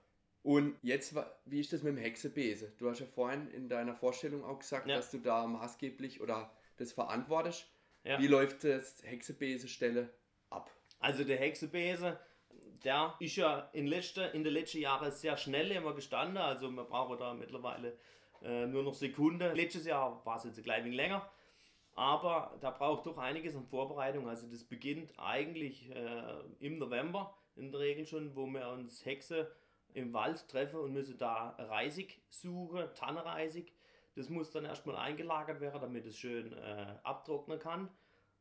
Und 0.42 0.76
jetzt, 0.82 1.14
wie 1.46 1.60
ist 1.60 1.72
das 1.72 1.82
mit 1.82 1.96
dem 1.96 2.02
Hexebese? 2.02 2.70
Du 2.76 2.90
hast 2.90 3.00
ja 3.00 3.06
vorhin 3.06 3.50
in 3.52 3.70
deiner 3.70 3.94
Vorstellung 3.94 4.44
auch 4.44 4.58
gesagt, 4.58 4.86
Ja. 4.86 4.96
dass 4.96 5.10
du 5.10 5.16
da 5.16 5.46
maßgeblich 5.46 6.20
oder 6.20 6.50
das 6.76 6.92
verantwortest. 6.92 7.66
Ja. 8.04 8.18
Wie 8.18 8.26
läuft 8.26 8.62
das 8.64 9.02
Hexebese-Stelle 9.04 10.10
ab? 10.50 10.70
Also 10.98 11.24
der 11.24 11.38
Hexebese, 11.38 12.20
der 12.84 13.14
ist 13.18 13.36
ja 13.36 13.70
in, 13.72 13.86
letzter, 13.86 14.32
in 14.34 14.44
den 14.44 14.52
letzten 14.52 14.78
Jahren 14.78 15.10
sehr 15.10 15.36
schnell 15.36 15.70
immer 15.70 15.94
gestanden. 15.94 16.36
Also 16.36 16.70
wir 16.70 16.84
brauchen 16.84 17.18
da 17.18 17.32
mittlerweile 17.34 17.96
äh, 18.42 18.66
nur 18.66 18.82
noch 18.82 18.94
Sekunden. 18.94 19.54
Letztes 19.54 19.86
Jahr 19.86 20.24
war 20.24 20.36
es 20.36 20.44
jetzt 20.44 20.58
ein 20.58 20.64
klein 20.64 20.84
wenig 20.84 20.96
länger. 20.96 21.28
Aber 21.94 22.56
da 22.60 22.70
braucht 22.70 23.06
doch 23.06 23.18
einiges 23.18 23.54
an 23.56 23.66
Vorbereitung. 23.66 24.28
Also 24.28 24.46
das 24.48 24.64
beginnt 24.64 25.12
eigentlich 25.18 25.90
äh, 25.90 26.40
im 26.60 26.78
November 26.78 27.36
in 27.56 27.70
der 27.70 27.80
Regel 27.80 28.04
schon, 28.04 28.34
wo 28.34 28.46
wir 28.46 28.68
uns 28.68 29.04
Hexe 29.06 29.50
im 29.94 30.12
Wald 30.12 30.48
treffen 30.48 30.80
und 30.80 30.92
müssen 30.92 31.16
da 31.18 31.50
Reisig 31.58 32.20
suchen, 32.28 32.92
Tannenreisig. 32.94 33.72
Das 34.16 34.28
muss 34.28 34.50
dann 34.50 34.64
erstmal 34.64 34.96
eingelagert 34.96 35.60
werden, 35.60 35.80
damit 35.80 36.04
es 36.06 36.18
schön 36.18 36.52
äh, 36.52 36.98
abtrocknen 37.02 37.58
kann. 37.58 37.88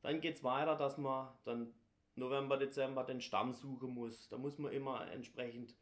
Dann 0.01 0.19
geht 0.19 0.35
es 0.35 0.43
weiter, 0.43 0.75
dass 0.75 0.97
man 0.97 1.29
dann 1.45 1.73
November, 2.15 2.57
Dezember 2.57 3.03
den 3.03 3.21
Stamm 3.21 3.53
suchen 3.53 3.93
muss. 3.93 4.29
Da 4.29 4.37
muss 4.37 4.57
man 4.57 4.71
immer 4.71 5.09
entsprechend 5.11 5.75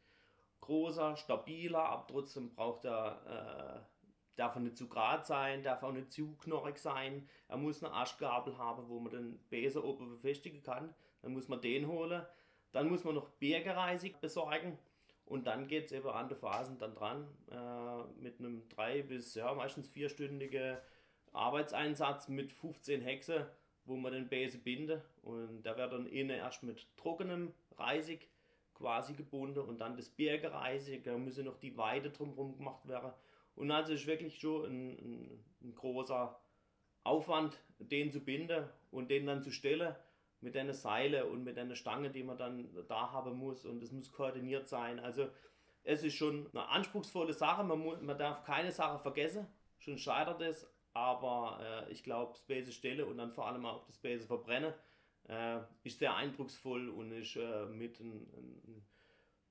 großer, 0.60 1.16
stabiler, 1.16 1.84
aber 1.84 2.06
trotzdem 2.06 2.54
braucht 2.54 2.84
er, 2.84 3.84
äh, 3.84 4.36
darf 4.36 4.54
er 4.54 4.60
nicht 4.60 4.76
zu 4.76 4.88
grad 4.88 5.26
sein, 5.26 5.62
darf 5.62 5.82
auch 5.82 5.92
nicht 5.92 6.12
zu 6.12 6.36
knorrig 6.36 6.78
sein. 6.78 7.28
Er 7.48 7.56
muss 7.58 7.82
eine 7.82 7.92
Aschgabel 7.92 8.56
haben, 8.58 8.88
wo 8.88 9.00
man 9.00 9.12
den 9.12 9.38
Besen 9.50 9.82
oben 9.82 10.08
befestigen 10.08 10.62
kann. 10.62 10.94
Dann 11.20 11.32
muss 11.32 11.48
man 11.48 11.60
den 11.60 11.86
holen. 11.86 12.24
Dann 12.72 12.88
muss 12.88 13.04
man 13.04 13.14
noch 13.14 13.28
Bergereisig 13.28 14.20
besorgen. 14.20 14.78
Und 15.26 15.46
dann 15.46 15.68
geht 15.68 15.86
es 15.86 15.92
eben 15.92 16.08
an 16.08 16.28
der 16.28 16.36
Phasen 16.36 16.78
dann 16.78 16.94
dran 16.94 17.26
äh, 17.50 18.20
mit 18.20 18.38
einem 18.38 18.68
drei 18.68 19.02
bis 19.02 19.34
ja, 19.34 19.52
meistens 19.54 19.88
vierstündigen 19.88 20.78
Arbeitseinsatz 21.32 22.28
mit 22.28 22.52
15 22.52 23.00
Hexe, 23.00 23.50
wo 23.84 23.96
man 23.96 24.12
den 24.12 24.28
Besen 24.28 24.62
bindet. 24.62 25.02
Und 25.22 25.62
der 25.62 25.76
wird 25.76 25.92
dann 25.92 26.06
innen 26.06 26.30
erst 26.30 26.62
mit 26.62 26.86
trockenem 26.96 27.52
Reisig 27.76 28.28
quasi 28.74 29.14
gebunden 29.14 29.60
und 29.60 29.80
dann 29.80 29.96
das 29.96 30.08
Bergereisig, 30.08 31.04
da 31.04 31.16
müsse 31.16 31.42
noch 31.42 31.58
die 31.58 31.76
Weide 31.76 32.10
drumherum 32.10 32.56
gemacht 32.56 32.86
werden. 32.88 33.12
Und 33.54 33.70
also 33.70 33.92
ist 33.92 34.06
wirklich 34.06 34.38
schon 34.38 34.64
ein, 34.64 34.90
ein, 34.98 35.44
ein 35.62 35.74
großer 35.74 36.38
Aufwand, 37.04 37.58
den 37.78 38.10
zu 38.10 38.20
binden 38.20 38.64
und 38.90 39.10
den 39.10 39.26
dann 39.26 39.42
zu 39.42 39.50
stellen 39.50 39.94
mit 40.40 40.54
den 40.54 40.72
Seile 40.72 41.26
und 41.26 41.44
mit 41.44 41.56
den 41.56 41.74
Stange, 41.76 42.10
die 42.10 42.22
man 42.22 42.36
dann 42.36 42.68
da 42.88 43.12
haben 43.12 43.36
muss 43.36 43.64
und 43.64 43.82
es 43.82 43.92
muss 43.92 44.10
koordiniert 44.10 44.68
sein. 44.68 44.98
Also 44.98 45.28
es 45.84 46.02
ist 46.02 46.14
schon 46.14 46.48
eine 46.52 46.68
anspruchsvolle 46.68 47.32
Sache, 47.32 47.62
man, 47.64 47.78
mu 47.78 47.96
man 48.00 48.18
darf 48.18 48.44
keine 48.44 48.72
Sache 48.72 48.98
vergessen, 48.98 49.46
schon 49.78 49.98
scheitert 49.98 50.40
es, 50.40 50.66
aber 50.94 51.86
äh, 51.88 51.92
ich 51.92 52.02
glaube, 52.02 52.36
Space 52.36 52.72
Stelle 52.74 53.06
und 53.06 53.16
dann 53.18 53.32
vor 53.32 53.46
allem 53.46 53.64
auch 53.64 53.84
das 53.84 53.96
Space 53.96 54.24
Verbrennen 54.26 54.72
äh, 55.28 55.60
ist 55.84 55.98
sehr 55.98 56.14
eindrucksvoll 56.14 56.88
und 56.88 57.12
ist 57.12 57.36
äh, 57.36 57.66
mit 57.66 58.00
ein, 58.00 58.26
ein, 58.34 58.86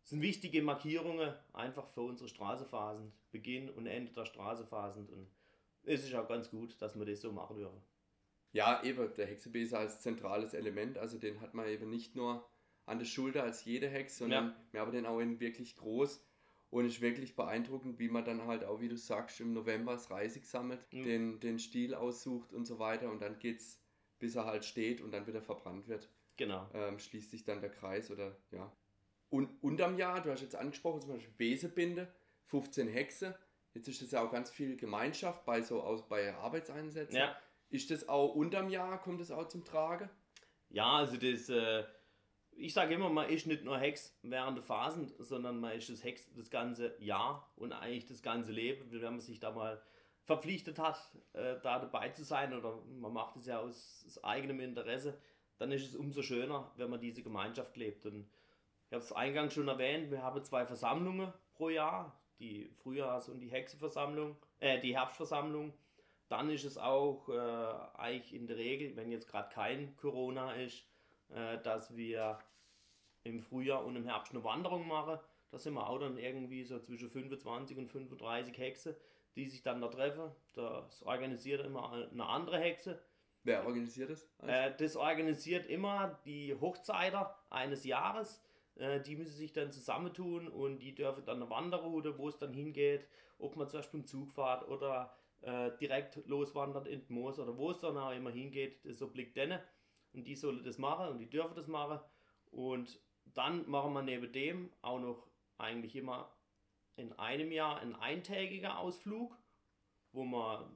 sind 0.04 0.22
wichtige 0.22 0.62
Markierungen 0.62 1.34
einfach 1.54 1.88
für 1.88 2.02
unsere 2.02 2.30
Straßephasen, 2.30 3.12
Beginn 3.32 3.70
und 3.70 3.88
Ende 3.88 4.12
der 4.12 4.26
Straßephasen 4.26 5.08
und 5.10 5.28
es 5.84 6.04
ist 6.04 6.14
auch 6.14 6.28
ganz 6.28 6.50
gut, 6.50 6.80
dass 6.82 6.98
wir 6.98 7.06
das 7.06 7.22
so 7.22 7.32
machen 7.32 7.58
dürfen. 7.58 7.82
Ja, 8.54 8.84
eben, 8.84 9.14
der 9.16 9.28
Hexebese 9.28 9.78
als 9.78 10.02
zentrales 10.02 10.54
Element, 10.54 10.98
also 10.98 11.18
den 11.18 11.40
hat 11.42 11.54
man 11.54 11.68
eben 11.68 11.90
nicht 11.90 12.16
nur 12.16 12.48
an 12.86 13.00
der 13.00 13.06
Schulter 13.06 13.44
als 13.44 13.64
jede 13.64 13.88
Hex, 13.88 14.18
sondern 14.18 14.50
Ja. 14.50 14.56
wir 14.72 14.82
haben 14.82 14.92
den 14.92 15.06
auch 15.06 15.20
in 15.20 15.40
wirklich 15.40 15.76
groß 15.78 16.24
und 16.72 16.86
ist 16.86 17.02
wirklich 17.02 17.36
beeindruckend, 17.36 18.00
wie 18.00 18.10
man 18.10 18.26
dann 18.26 18.48
halt 18.48 18.64
auch, 18.64 18.80
wie 18.82 18.90
du 18.90 18.98
sagst, 18.98 19.40
im 19.40 19.54
November 19.54 19.94
das 19.94 20.10
Reisig 20.10 20.46
sammelt, 20.46 20.80
Mhm. 20.92 21.04
den, 21.04 21.40
den 21.40 21.60
Stiel 21.60 21.94
aussucht 21.94 22.52
und 22.54 22.66
so 22.66 22.80
weiter 22.80 23.12
und 23.12 23.22
dann 23.22 23.38
geht's, 23.38 23.80
bis 24.18 24.36
er 24.36 24.46
halt 24.46 24.66
steht 24.66 25.02
und 25.02 25.12
dann 25.12 25.28
wieder 25.28 25.42
verbrannt 25.42 25.88
wird, 25.88 26.10
Genau. 26.38 26.68
ähm, 26.74 26.98
schließt 26.98 27.30
sich 27.32 27.44
dann 27.44 27.62
der 27.62 27.70
Kreis 27.72 28.10
oder 28.10 28.36
ja. 28.52 28.72
Und 29.30 29.52
unterm 29.64 29.98
Jahr, 29.98 30.22
du 30.22 30.32
hast 30.32 30.42
jetzt 30.42 30.56
angesprochen, 30.56 31.02
zum 31.02 31.12
Beispiel 31.12 31.34
Besebinde, 31.38 32.14
15 32.48 32.88
Hexe, 32.88 33.38
jetzt 33.74 33.88
ist 33.88 34.02
das 34.02 34.12
ja 34.12 34.22
auch 34.26 34.32
ganz 34.32 34.50
viel 34.50 34.76
Gemeinschaft 34.76 35.46
bei 35.46 35.62
so 35.62 35.82
aus 35.82 36.08
bei 36.08 36.34
Arbeitseinsätzen. 36.36 37.18
Ja. 37.18 37.36
Ist 37.70 37.92
das 37.92 38.10
auch 38.10 38.36
unterm 38.36 38.70
Jahr, 38.70 39.02
kommt 39.02 39.22
das 39.22 39.32
auch 39.32 39.48
zum 39.48 39.64
Trage? 39.64 40.10
Ja, 40.70 40.98
also 40.98 41.16
das, 41.18 41.48
äh, 41.50 41.84
ich 42.56 42.74
sage 42.74 42.94
immer, 42.94 43.10
man 43.10 43.30
ist 43.30 43.48
nicht 43.48 43.64
nur 43.64 43.78
Hex 43.78 44.18
während 44.22 44.58
der 44.58 44.64
Phasen, 44.64 45.12
sondern 45.20 45.60
man 45.60 45.74
ist 45.74 45.90
das 45.90 46.04
Hex 46.04 46.32
das 46.34 46.50
ganze 46.50 46.96
Jahr 47.00 47.52
und 47.56 47.74
eigentlich 47.74 48.06
das 48.06 48.22
ganze 48.22 48.52
Leben, 48.52 48.92
wenn 48.92 49.02
man 49.02 49.20
sich 49.20 49.40
da 49.40 49.52
mal 49.52 49.82
verpflichtet 50.24 50.80
hat, 50.80 50.98
äh, 51.34 51.56
da 51.62 51.80
dabei 51.80 52.10
zu 52.10 52.24
sein 52.24 52.54
oder 52.54 52.80
man 53.00 53.14
macht 53.14 53.38
es 53.38 53.48
ja 53.48 53.60
aus, 53.60 54.04
aus 54.06 54.24
eigenem 54.24 54.60
Interesse, 54.60 55.18
dann 55.58 55.72
ist 55.72 55.86
es 55.86 55.96
umso 55.96 56.22
schöner, 56.22 56.72
wenn 56.78 56.90
man 56.90 57.02
diese 57.02 57.24
Gemeinschaft 57.24 57.76
lebt. 57.78 58.06
Und 58.06 58.30
ich 58.88 58.94
habe 58.94 59.04
es 59.04 59.12
eingangs 59.12 59.54
schon 59.54 59.68
erwähnt, 59.68 60.12
wir 60.12 60.22
haben 60.22 60.44
zwei 60.44 60.66
Versammlungen 60.66 61.34
pro 61.54 61.70
Jahr, 61.70 62.20
die 62.40 62.72
Frühjahrs- 62.84 63.30
und 63.30 63.40
die 63.40 63.52
Hexenversammlung, 63.52 64.36
äh, 64.60 64.80
die 64.80 64.96
Herbstversammlung. 64.96 65.74
Dann 66.30 66.50
ist 66.50 66.64
es 66.64 66.78
auch 66.78 67.28
äh, 67.30 68.00
eigentlich 68.00 68.34
in 68.34 68.48
der 68.48 68.58
Regel, 68.58 68.96
wenn 68.96 69.12
jetzt 69.12 69.28
gerade 69.28 69.54
kein 69.54 69.96
Corona 69.98 70.54
ist, 70.54 70.88
äh, 71.34 71.62
dass 71.62 71.96
wir 71.96 72.40
im 73.24 73.42
Frühjahr 73.42 73.86
und 73.86 73.96
im 73.96 74.06
Herbst 74.06 74.34
eine 74.34 74.44
Wanderung 74.44 74.88
machen. 74.88 75.20
Da 75.52 75.58
sind 75.58 75.74
wir 75.74 75.88
auch 75.88 76.00
dann 76.00 76.18
irgendwie 76.18 76.64
so 76.64 76.80
zwischen 76.80 77.10
25 77.10 77.78
und 77.78 77.88
35 77.90 78.58
Hexe, 78.58 78.98
die 79.36 79.48
sich 79.48 79.62
dann 79.62 79.82
da 79.82 79.88
treffen. 79.88 80.32
Das 80.56 81.04
organisiert 81.04 81.66
immer 81.66 81.92
eine 81.92 82.26
andere 82.26 82.60
Hexe. 82.60 83.02
Wer 83.44 83.66
organisiert 83.66 84.10
das? 84.10 84.30
Äh, 84.40 84.72
das 84.78 84.96
organisiert 84.96 85.66
immer 85.66 86.20
die 86.26 86.56
Hochzeiter 86.56 87.36
eines 87.50 87.84
Jahres. 87.86 88.42
Äh, 88.76 89.02
die 89.02 89.16
müssen 89.16 89.36
sich 89.36 89.52
dann 89.52 89.72
zusammentun 89.72 90.48
und 90.48 90.80
die 90.80 90.94
dürfen 90.94 91.26
dann 91.26 91.42
eine 91.42 91.50
Wanderroute, 91.50 92.18
wo 92.18 92.30
es 92.30 92.38
dann 92.38 92.54
hingeht, 92.54 93.08
ob 93.40 93.56
man 93.56 93.68
zum 93.68 93.80
Beispiel 93.80 94.00
im 94.02 94.06
Zug 94.06 94.32
fährt 94.32 94.68
oder 94.68 95.14
äh, 95.42 95.72
direkt 95.80 96.26
loswandert 96.28 96.88
in 96.88 97.06
den 97.06 97.14
Moos 97.16 97.40
oder 97.40 97.58
wo 97.58 97.72
es 97.72 97.80
dann 97.80 97.98
auch 97.98 98.12
immer 98.12 98.30
hingeht, 98.30 98.86
das 98.86 99.02
obliegt 99.02 99.36
denen. 99.36 99.60
Und 100.14 100.26
die 100.26 100.36
sollen 100.36 100.64
das 100.64 100.78
machen 100.78 101.08
und 101.08 101.20
die 101.20 101.30
dürfen 101.30 101.56
das 101.56 101.68
machen. 101.68 102.00
Und 102.52 103.00
dann 103.34 103.70
machen 103.70 103.94
wir 103.94 104.02
neben 104.02 104.32
dem 104.32 104.72
auch 104.82 105.00
noch 105.00 105.28
eigentlich 105.58 105.96
immer 105.96 106.32
in 106.96 107.14
einem 107.14 107.52
Jahr 107.52 107.80
ein 107.80 107.96
eintägiger 107.96 108.80
Ausflug, 108.80 109.38
wo 110.12 110.26
wir 110.26 110.70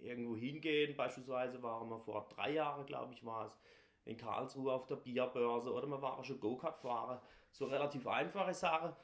irgendwo 0.00 0.36
hingehen. 0.36 0.96
Beispielsweise 0.96 1.62
waren 1.62 1.88
wir 1.88 2.00
vor 2.00 2.28
drei 2.28 2.52
Jahren, 2.52 2.86
glaube 2.86 3.12
ich, 3.12 3.24
war 3.24 3.46
es 3.46 3.60
in 4.04 4.16
Karlsruhe 4.16 4.72
auf 4.72 4.86
der 4.86 4.96
Bierbörse 4.96 5.72
oder 5.72 5.86
wir 5.86 6.00
waren 6.00 6.24
schon 6.24 6.40
Go-Kart 6.40 6.78
fahren. 6.78 7.20
So 7.52 7.66
relativ 7.66 8.06
einfache 8.06 8.54
Sache. 8.54 8.96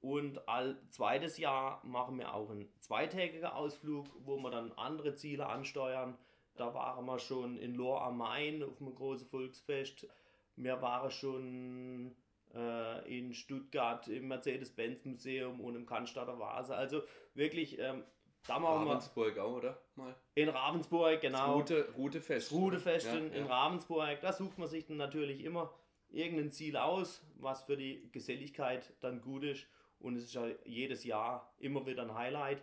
Und 0.00 0.48
all 0.48 0.80
zweites 0.90 1.38
Jahr 1.38 1.84
machen 1.84 2.18
wir 2.18 2.32
auch 2.32 2.50
einen 2.50 2.68
zweitägigen 2.80 3.46
Ausflug, 3.46 4.06
wo 4.24 4.36
wir 4.36 4.50
dann 4.50 4.72
andere 4.72 5.14
Ziele 5.14 5.46
ansteuern. 5.46 6.16
Da 6.58 6.74
waren 6.74 7.04
wir 7.06 7.18
schon 7.18 7.56
in 7.56 7.74
Lohr 7.74 8.02
am 8.02 8.18
Main 8.18 8.62
auf 8.62 8.80
einem 8.80 8.94
großen 8.94 9.26
Volksfest. 9.28 10.06
Wir 10.56 10.80
waren 10.82 11.10
schon 11.10 12.16
äh, 12.54 13.18
in 13.18 13.32
Stuttgart 13.32 14.08
im 14.08 14.28
Mercedes-Benz-Museum 14.28 15.60
und 15.60 15.76
im 15.76 15.86
Cannstatter 15.86 16.38
Vase. 16.38 16.74
Also 16.74 17.02
wirklich, 17.34 17.78
ähm, 17.78 18.04
da 18.46 18.58
machen 18.58 18.84
wir 18.84 18.90
Ravensburg 18.90 19.38
auch, 19.38 19.56
oder? 19.56 19.80
Mal. 19.94 20.14
in 20.34 20.48
Ravensburg, 20.48 21.20
genau. 21.20 21.54
Route, 21.54 21.92
Routefest. 21.96 22.50
Das 22.50 22.58
Rudefest 22.58 23.06
Ja, 23.06 23.14
in, 23.14 23.32
in 23.32 23.46
ja. 23.46 23.50
Ravensburg, 23.50 24.20
da 24.20 24.32
sucht 24.32 24.58
man 24.58 24.68
sich 24.68 24.86
dann 24.86 24.96
natürlich 24.96 25.44
immer 25.44 25.72
irgendein 26.10 26.50
Ziel 26.50 26.76
aus, 26.76 27.22
was 27.36 27.62
für 27.62 27.76
die 27.76 28.08
Geselligkeit 28.12 28.94
dann 29.00 29.20
gut 29.20 29.44
ist. 29.44 29.66
Und 30.00 30.16
es 30.16 30.24
ist 30.24 30.34
ja 30.34 30.46
jedes 30.64 31.04
Jahr 31.04 31.52
immer 31.58 31.84
wieder 31.86 32.02
ein 32.02 32.14
Highlight. 32.14 32.62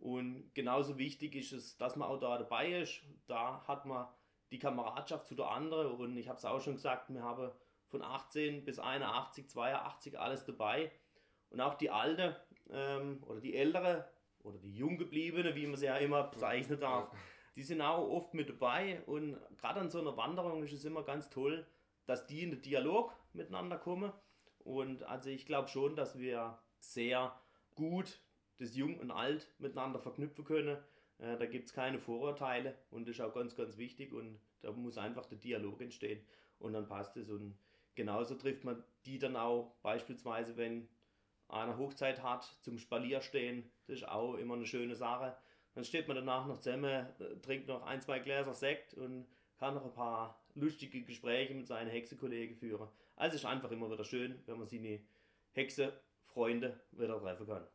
Und 0.00 0.54
genauso 0.54 0.98
wichtig 0.98 1.34
ist 1.34 1.52
es, 1.52 1.76
dass 1.76 1.96
man 1.96 2.08
auch 2.08 2.18
da 2.18 2.38
dabei 2.38 2.80
ist. 2.80 3.02
Da 3.26 3.62
hat 3.66 3.86
man 3.86 4.06
die 4.50 4.58
Kameradschaft 4.58 5.26
zu 5.26 5.34
der 5.34 5.50
anderen. 5.50 5.92
Und 5.92 6.16
ich 6.16 6.28
habe 6.28 6.38
es 6.38 6.44
auch 6.44 6.60
schon 6.60 6.74
gesagt, 6.74 7.12
wir 7.12 7.22
haben 7.22 7.50
von 7.88 8.02
18 8.02 8.64
bis 8.64 8.78
81, 8.78 9.48
82 9.48 10.18
alles 10.18 10.44
dabei. 10.44 10.92
Und 11.50 11.60
auch 11.60 11.74
die 11.74 11.90
alte 11.90 12.40
ähm, 12.70 13.22
oder 13.26 13.40
die 13.40 13.54
ältere 13.54 14.08
oder 14.42 14.58
die 14.58 14.72
jung 14.72 14.98
gebliebene, 14.98 15.54
wie 15.54 15.66
man 15.66 15.76
sie 15.76 15.86
ja 15.86 15.96
immer 15.96 16.24
bezeichnen 16.24 16.78
darf, 16.80 17.10
die 17.56 17.62
sind 17.62 17.80
auch 17.80 18.08
oft 18.08 18.34
mit 18.34 18.48
dabei. 18.48 19.02
Und 19.06 19.36
gerade 19.56 19.80
an 19.80 19.90
so 19.90 20.00
einer 20.00 20.16
Wanderung 20.16 20.62
ist 20.62 20.72
es 20.72 20.84
immer 20.84 21.02
ganz 21.02 21.30
toll, 21.30 21.66
dass 22.06 22.26
die 22.26 22.42
in 22.42 22.50
den 22.50 22.62
Dialog 22.62 23.12
miteinander 23.32 23.78
kommen. 23.78 24.12
Und 24.58 25.02
also 25.04 25.30
ich 25.30 25.46
glaube 25.46 25.68
schon, 25.68 25.96
dass 25.96 26.18
wir 26.18 26.58
sehr 26.78 27.38
gut 27.74 28.20
das 28.58 28.76
Jung 28.76 28.98
und 28.98 29.10
Alt 29.10 29.48
miteinander 29.58 29.98
verknüpfen 29.98 30.44
können. 30.44 30.78
Äh, 31.18 31.36
da 31.36 31.46
gibt 31.46 31.66
es 31.66 31.72
keine 31.72 31.98
Vorurteile 31.98 32.76
und 32.90 33.06
das 33.06 33.16
ist 33.16 33.20
auch 33.20 33.34
ganz, 33.34 33.54
ganz 33.54 33.76
wichtig. 33.76 34.12
Und 34.12 34.40
da 34.62 34.72
muss 34.72 34.98
einfach 34.98 35.26
der 35.26 35.38
Dialog 35.38 35.80
entstehen 35.80 36.24
und 36.58 36.72
dann 36.72 36.86
passt 36.86 37.16
es. 37.16 37.30
Und 37.30 37.56
genauso 37.94 38.34
trifft 38.34 38.64
man 38.64 38.82
die 39.04 39.18
dann 39.18 39.36
auch 39.36 39.74
beispielsweise, 39.82 40.56
wenn 40.56 40.88
einer 41.48 41.78
Hochzeit 41.78 42.22
hat, 42.22 42.44
zum 42.60 42.78
Spalier 42.78 43.20
stehen. 43.20 43.70
Das 43.86 43.98
ist 43.98 44.08
auch 44.08 44.34
immer 44.34 44.54
eine 44.54 44.66
schöne 44.66 44.96
Sache. 44.96 45.36
Dann 45.74 45.84
steht 45.84 46.08
man 46.08 46.16
danach 46.16 46.46
noch 46.46 46.58
zusammen, 46.58 47.06
äh, 47.18 47.36
trinkt 47.42 47.68
noch 47.68 47.82
ein, 47.82 48.00
zwei 48.00 48.18
Gläser 48.18 48.54
Sekt 48.54 48.94
und 48.94 49.26
kann 49.58 49.74
noch 49.74 49.84
ein 49.84 49.92
paar 49.92 50.40
lustige 50.54 51.02
Gespräche 51.02 51.54
mit 51.54 51.66
seinen 51.66 51.90
Hexekollegen 51.90 52.56
führen. 52.56 52.88
Also 53.14 53.36
es 53.36 53.42
ist 53.42 53.48
einfach 53.48 53.70
immer 53.70 53.90
wieder 53.90 54.04
schön, 54.04 54.42
wenn 54.46 54.58
man 54.58 54.66
seine 54.66 55.00
Hexe-Freunde 55.52 56.80
wieder 56.92 57.18
treffen 57.20 57.46
kann. 57.46 57.66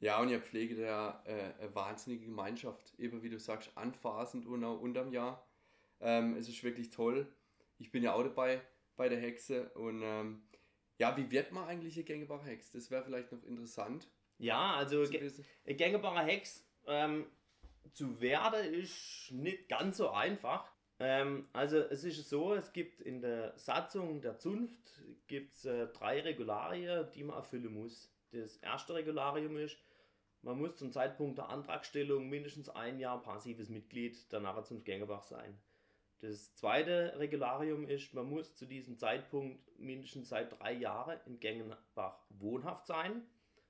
Ja, 0.00 0.20
und 0.20 0.28
ihr 0.28 0.40
pflegt 0.40 0.78
ja 0.78 1.22
äh, 1.24 1.62
eine 1.62 1.74
wahnsinnige 1.74 2.26
Gemeinschaft, 2.26 2.92
eben 2.98 3.22
wie 3.22 3.30
du 3.30 3.38
sagst, 3.38 3.70
anfassend 3.76 4.46
und 4.46 4.64
auch 4.64 4.80
unterm 4.80 5.12
Jahr. 5.12 5.46
Ähm, 6.00 6.36
es 6.36 6.48
ist 6.48 6.62
wirklich 6.62 6.90
toll. 6.90 7.26
Ich 7.78 7.90
bin 7.90 8.02
ja 8.02 8.12
auch 8.12 8.22
dabei 8.22 8.60
bei 8.96 9.08
der 9.08 9.18
Hexe 9.18 9.70
und 9.70 10.02
ähm, 10.02 10.42
ja, 10.98 11.16
wie 11.16 11.30
wird 11.30 11.52
man 11.52 11.66
eigentlich 11.66 11.96
eine 11.96 12.04
gängbare 12.04 12.44
Hex? 12.44 12.70
Das 12.70 12.90
wäre 12.90 13.02
vielleicht 13.02 13.32
noch 13.32 13.42
interessant. 13.44 14.08
Ja, 14.38 14.74
also 14.74 15.02
ein 15.02 15.76
gängebarer 15.76 16.24
Hex 16.24 16.64
ähm, 16.86 17.26
zu 17.92 18.20
werden 18.20 18.74
ist 18.74 19.30
nicht 19.32 19.68
ganz 19.68 19.96
so 19.96 20.10
einfach. 20.10 20.70
Ähm, 20.98 21.48
also 21.52 21.78
es 21.78 22.04
ist 22.04 22.28
so, 22.28 22.54
es 22.54 22.72
gibt 22.72 23.00
in 23.00 23.20
der 23.20 23.58
Satzung 23.58 24.20
der 24.20 24.38
Zunft 24.38 25.02
gibt's, 25.26 25.64
äh, 25.64 25.88
drei 25.88 26.20
Regularien, 26.20 27.08
die 27.14 27.24
man 27.24 27.36
erfüllen 27.36 27.72
muss. 27.72 28.10
Das 28.34 28.56
erste 28.56 28.94
Regularium 28.94 29.56
ist, 29.56 29.76
man 30.42 30.58
muss 30.58 30.76
zum 30.76 30.92
Zeitpunkt 30.92 31.38
der 31.38 31.48
Antragstellung 31.48 32.28
mindestens 32.28 32.68
ein 32.68 32.98
Jahr 32.98 33.22
passives 33.22 33.68
Mitglied 33.68 34.30
der 34.32 34.40
Narrenzunft 34.40 34.84
Gängebach 34.84 35.22
sein. 35.22 35.56
Das 36.20 36.54
zweite 36.54 37.14
Regularium 37.18 37.86
ist, 37.88 38.12
man 38.12 38.28
muss 38.28 38.56
zu 38.56 38.66
diesem 38.66 38.98
Zeitpunkt 38.98 39.78
mindestens 39.78 40.30
seit 40.30 40.58
drei 40.58 40.72
Jahren 40.72 41.18
in 41.26 41.38
Gengenbach 41.38 42.18
wohnhaft 42.30 42.86
sein. 42.86 43.22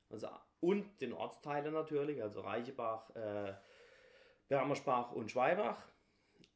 Also, 0.09 0.29
und 0.61 1.01
den 1.01 1.13
Ortsteilen 1.13 1.75
natürlich, 1.75 2.23
also 2.23 2.41
Reichebach, 2.41 3.11
äh, 3.17 3.55
Bermersbach 4.49 5.13
und 5.13 5.31
Schweibach. 5.31 5.81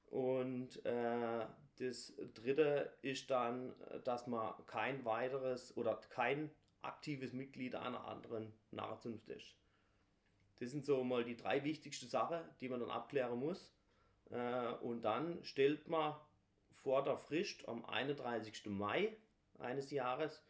Und 0.07 0.85
äh, 0.87 1.47
das 1.79 2.14
dritte 2.35 2.92
ist 3.03 3.31
dann, 3.31 3.75
dass 4.05 4.27
man 4.27 4.55
kein 4.66 5.05
weiteres 5.05 5.77
oder 5.77 6.01
kein 6.11 6.51
aktives 6.83 7.33
Mitglied 7.33 7.75
einer 7.75 8.07
anderen 8.07 8.53
Narrenzunft 8.71 9.29
ist. 9.29 9.55
Das 10.59 10.71
sind 10.71 10.85
so 10.85 11.05
mal 11.05 11.25
die 11.25 11.37
drei 11.37 11.62
wichtigsten 11.64 12.09
Sachen, 12.09 12.41
die 12.61 12.69
man 12.69 12.81
dann 12.81 12.91
abklären 12.91 13.38
muss. 13.38 13.73
Äh, 14.31 14.73
und 14.83 15.03
dann 15.03 15.43
stellt 15.45 15.88
man 15.88 16.14
vor 16.83 17.05
der 17.05 17.17
Frist 17.17 17.69
am 17.69 17.85
31. 17.85 18.67
Mai 18.67 19.17
eines 19.59 19.91
Jahres, 19.91 20.43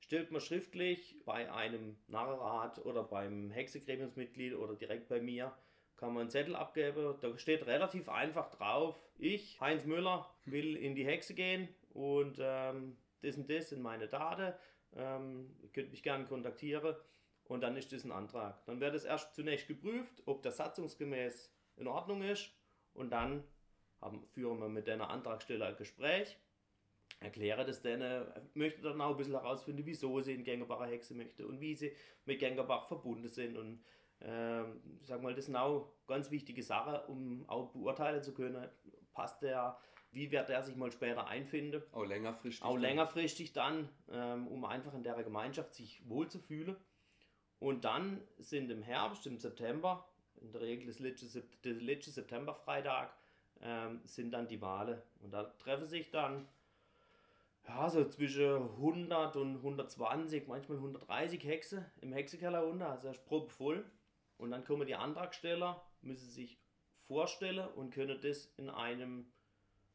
stellt 0.00 0.30
man 0.30 0.40
schriftlich 0.40 1.16
bei 1.24 1.50
einem 1.52 1.96
Narrenrat 2.08 2.84
oder 2.84 3.02
beim 3.02 3.50
Hexegremiumsmitglied 3.50 4.54
oder 4.54 4.74
direkt 4.74 5.08
bei 5.08 5.20
mir, 5.20 5.54
kann 5.96 6.12
man 6.12 6.22
einen 6.22 6.30
Zettel 6.30 6.56
abgeben. 6.56 7.14
Da 7.20 7.38
steht 7.38 7.66
relativ 7.66 8.08
einfach 8.08 8.50
drauf, 8.50 8.98
ich, 9.16 9.60
Heinz 9.60 9.84
Müller, 9.84 10.28
will 10.44 10.76
in 10.76 10.94
die 10.94 11.06
Hexe 11.06 11.34
gehen 11.34 11.68
und 11.90 12.38
ähm, 12.40 12.96
das 13.22 13.36
und 13.36 13.48
das 13.48 13.70
sind 13.70 13.82
meine 13.82 14.08
Daten. 14.08 14.52
Ähm, 14.96 15.56
ihr 15.62 15.68
könnt 15.70 15.90
mich 15.90 16.02
gerne 16.02 16.24
kontaktieren. 16.24 16.94
Und 17.46 17.60
dann 17.60 17.76
ist 17.76 17.92
das 17.92 18.04
ein 18.04 18.12
Antrag. 18.12 18.64
Dann 18.64 18.80
wird 18.80 18.94
es 18.94 19.04
erst 19.04 19.34
zunächst 19.34 19.68
geprüft, 19.68 20.22
ob 20.24 20.42
der 20.42 20.52
satzungsgemäß 20.52 21.52
in 21.76 21.86
Ordnung 21.86 22.22
ist. 22.22 22.50
Und 22.94 23.10
dann 23.10 23.44
haben, 24.00 24.24
führen 24.28 24.60
wir 24.60 24.68
mit 24.68 24.88
einer 24.88 25.10
Antragsteller 25.10 25.66
ein 25.66 25.76
Gespräch, 25.76 26.38
erkläre 27.20 27.64
das 27.64 27.82
denen, 27.82 28.26
möchte 28.54 28.82
dann 28.82 29.00
auch 29.00 29.10
ein 29.10 29.16
bisschen 29.16 29.34
herausfinden, 29.34 29.84
wieso 29.86 30.20
sie 30.20 30.34
in 30.34 30.44
Gängerbacher 30.44 30.86
Hexe 30.86 31.14
möchte 31.14 31.46
und 31.46 31.60
wie 31.60 31.74
sie 31.74 31.92
mit 32.24 32.38
Gängerbach 32.38 32.86
verbunden 32.86 33.28
sind. 33.28 33.56
Und 33.56 33.84
ähm, 34.20 34.80
sag 35.02 35.22
mal, 35.22 35.34
das 35.34 35.46
sind 35.46 35.56
auch 35.56 35.92
ganz 36.06 36.30
wichtige 36.30 36.62
Sachen, 36.62 36.96
um 37.08 37.48
auch 37.48 37.70
beurteilen 37.72 38.22
zu 38.22 38.32
können, 38.32 38.68
passt 39.12 39.42
der, 39.42 39.78
wie 40.14 40.30
wird 40.30 40.48
der 40.48 40.62
sich 40.62 40.76
mal 40.76 40.92
später 40.92 41.26
einfinden. 41.26 41.82
Auch 41.92 42.04
längerfristig. 42.04 42.62
Auch 42.62 42.74
dann. 42.74 42.82
längerfristig 42.82 43.52
dann, 43.52 43.88
ähm, 44.10 44.46
um 44.48 44.64
einfach 44.64 44.94
in 44.94 45.02
der 45.02 45.14
Gemeinschaft 45.22 45.74
sich 45.74 46.08
wohlzufühlen. 46.08 46.76
Und 47.58 47.84
dann 47.84 48.20
sind 48.38 48.70
im 48.70 48.82
Herbst, 48.82 49.26
im 49.26 49.38
September, 49.38 50.08
in 50.40 50.52
der 50.52 50.60
Regel 50.60 50.86
das 50.86 50.98
letzte, 50.98 51.42
der 51.64 51.74
letzte 51.74 52.10
September-Freitag, 52.10 53.14
ähm, 53.60 54.00
sind 54.04 54.32
dann 54.32 54.48
die 54.48 54.60
Wahlen. 54.60 55.00
Und 55.20 55.32
da 55.32 55.44
treffen 55.44 55.86
sich 55.86 56.10
dann 56.10 56.46
ja, 57.66 57.88
so 57.88 58.06
zwischen 58.08 58.56
100 58.56 59.36
und 59.36 59.56
120, 59.56 60.46
manchmal 60.46 60.78
130 60.78 61.42
Hexe 61.44 61.90
im 62.00 62.12
Hexekeller 62.12 62.66
unter, 62.66 62.90
also 62.90 63.08
ist 63.08 63.24
Probe 63.24 63.50
voll. 63.50 63.84
Und 64.36 64.50
dann 64.50 64.64
kommen 64.64 64.86
die 64.86 64.96
Antragsteller, 64.96 65.82
müssen 66.02 66.28
sich 66.28 66.58
vorstellen 67.06 67.66
und 67.76 67.90
können 67.90 68.20
das 68.20 68.52
in, 68.56 68.68
einem, 68.68 69.32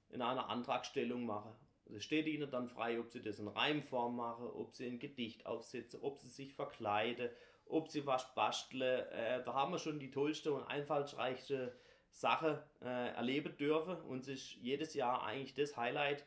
in 0.10 0.22
einer 0.22 0.50
Antragstellung 0.50 1.26
machen. 1.26 1.52
Es 1.96 2.04
steht 2.04 2.28
ihnen 2.28 2.50
dann 2.52 2.70
frei, 2.70 3.00
ob 3.00 3.10
sie 3.10 3.22
das 3.22 3.40
in 3.40 3.48
Reimform 3.48 4.16
machen, 4.16 4.48
ob 4.48 4.74
sie 4.74 4.88
ein 4.88 5.00
Gedicht 5.00 5.46
aufsetzen, 5.46 6.02
ob 6.02 6.20
sie 6.20 6.30
sich 6.30 6.54
verkleiden, 6.54 7.30
ob 7.66 7.90
sie 7.90 8.06
was 8.06 8.34
basteln. 8.36 9.08
Äh, 9.10 9.44
da 9.44 9.54
haben 9.54 9.72
wir 9.72 9.80
schon 9.80 10.00
die 10.00 10.12
tollste 10.12 10.54
und 10.54 10.64
einfallsreichste 10.64 11.76
Sache 12.12 12.64
äh, 12.82 13.14
erleben 13.14 13.56
dürfen 13.58 13.96
und 14.02 14.24
sich 14.24 14.58
jedes 14.58 14.94
Jahr 14.94 15.24
eigentlich 15.24 15.54
das 15.56 15.78
Highlight, 15.78 16.26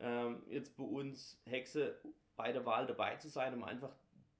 äh, 0.00 0.32
jetzt 0.50 0.76
bei 0.76 0.84
uns 0.84 1.40
Hexe 1.44 2.00
bei 2.36 2.52
der 2.52 2.64
Wahl 2.66 2.86
dabei 2.86 3.16
zu 3.16 3.28
sein, 3.28 3.54
um 3.54 3.64
einfach 3.64 3.94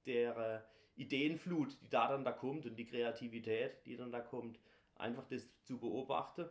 der 0.05 0.65
äh, 0.97 1.01
Ideenflut, 1.01 1.77
die 1.81 1.89
da 1.89 2.07
dann 2.07 2.23
da 2.23 2.31
kommt 2.31 2.65
und 2.65 2.75
die 2.75 2.85
Kreativität, 2.85 3.85
die 3.85 3.95
dann 3.95 4.11
da 4.11 4.19
kommt, 4.19 4.59
einfach 4.95 5.25
das 5.27 5.49
zu 5.63 5.77
beobachten. 5.77 6.49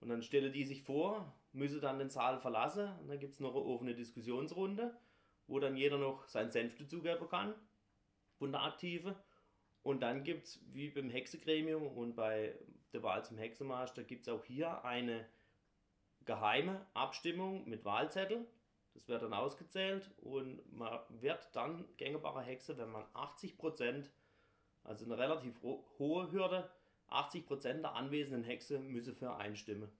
Und 0.00 0.08
dann 0.08 0.22
stellen 0.22 0.52
die 0.52 0.64
sich 0.64 0.82
vor, 0.82 1.32
müssen 1.52 1.80
dann 1.80 1.98
den 1.98 2.10
Saal 2.10 2.38
verlassen 2.38 2.88
und 3.00 3.08
dann 3.08 3.18
gibt 3.18 3.34
es 3.34 3.40
noch 3.40 3.54
eine 3.54 3.64
offene 3.64 3.94
Diskussionsrunde, 3.94 4.96
wo 5.46 5.58
dann 5.58 5.76
jeder 5.76 5.98
noch 5.98 6.26
seinen 6.28 6.50
Senf 6.50 6.76
dazugeben 6.76 7.28
kann 7.28 7.54
von 8.38 8.52
der 8.52 8.62
Aktive. 8.62 9.16
Und 9.82 10.00
dann 10.00 10.24
gibt 10.24 10.46
es, 10.46 10.60
wie 10.72 10.90
beim 10.90 11.10
Hexegremium 11.10 11.86
und 11.86 12.14
bei 12.14 12.54
der 12.92 13.02
Wahl 13.02 13.24
zum 13.24 13.38
Hexenmeister, 13.38 14.04
gibt 14.04 14.26
es 14.26 14.32
auch 14.32 14.44
hier 14.44 14.84
eine 14.84 15.26
geheime 16.24 16.86
Abstimmung 16.94 17.68
mit 17.68 17.84
Wahlzettel. 17.84 18.46
Das 18.94 19.08
wird 19.08 19.22
dann 19.22 19.32
ausgezählt 19.32 20.10
und 20.18 20.60
man 20.72 21.00
wird 21.08 21.48
dann 21.54 21.84
gängerbarer 21.96 22.42
Hexe, 22.42 22.76
wenn 22.76 22.90
man 22.90 23.04
80%, 23.14 24.10
also 24.84 25.04
eine 25.04 25.16
relativ 25.16 25.62
hohe 25.62 26.30
Hürde, 26.32 26.70
80% 27.08 27.80
der 27.80 27.94
anwesenden 27.94 28.44
Hexe 28.44 28.78
müssen 28.78 29.14
für 29.14 29.36
einstimmen. 29.36 29.90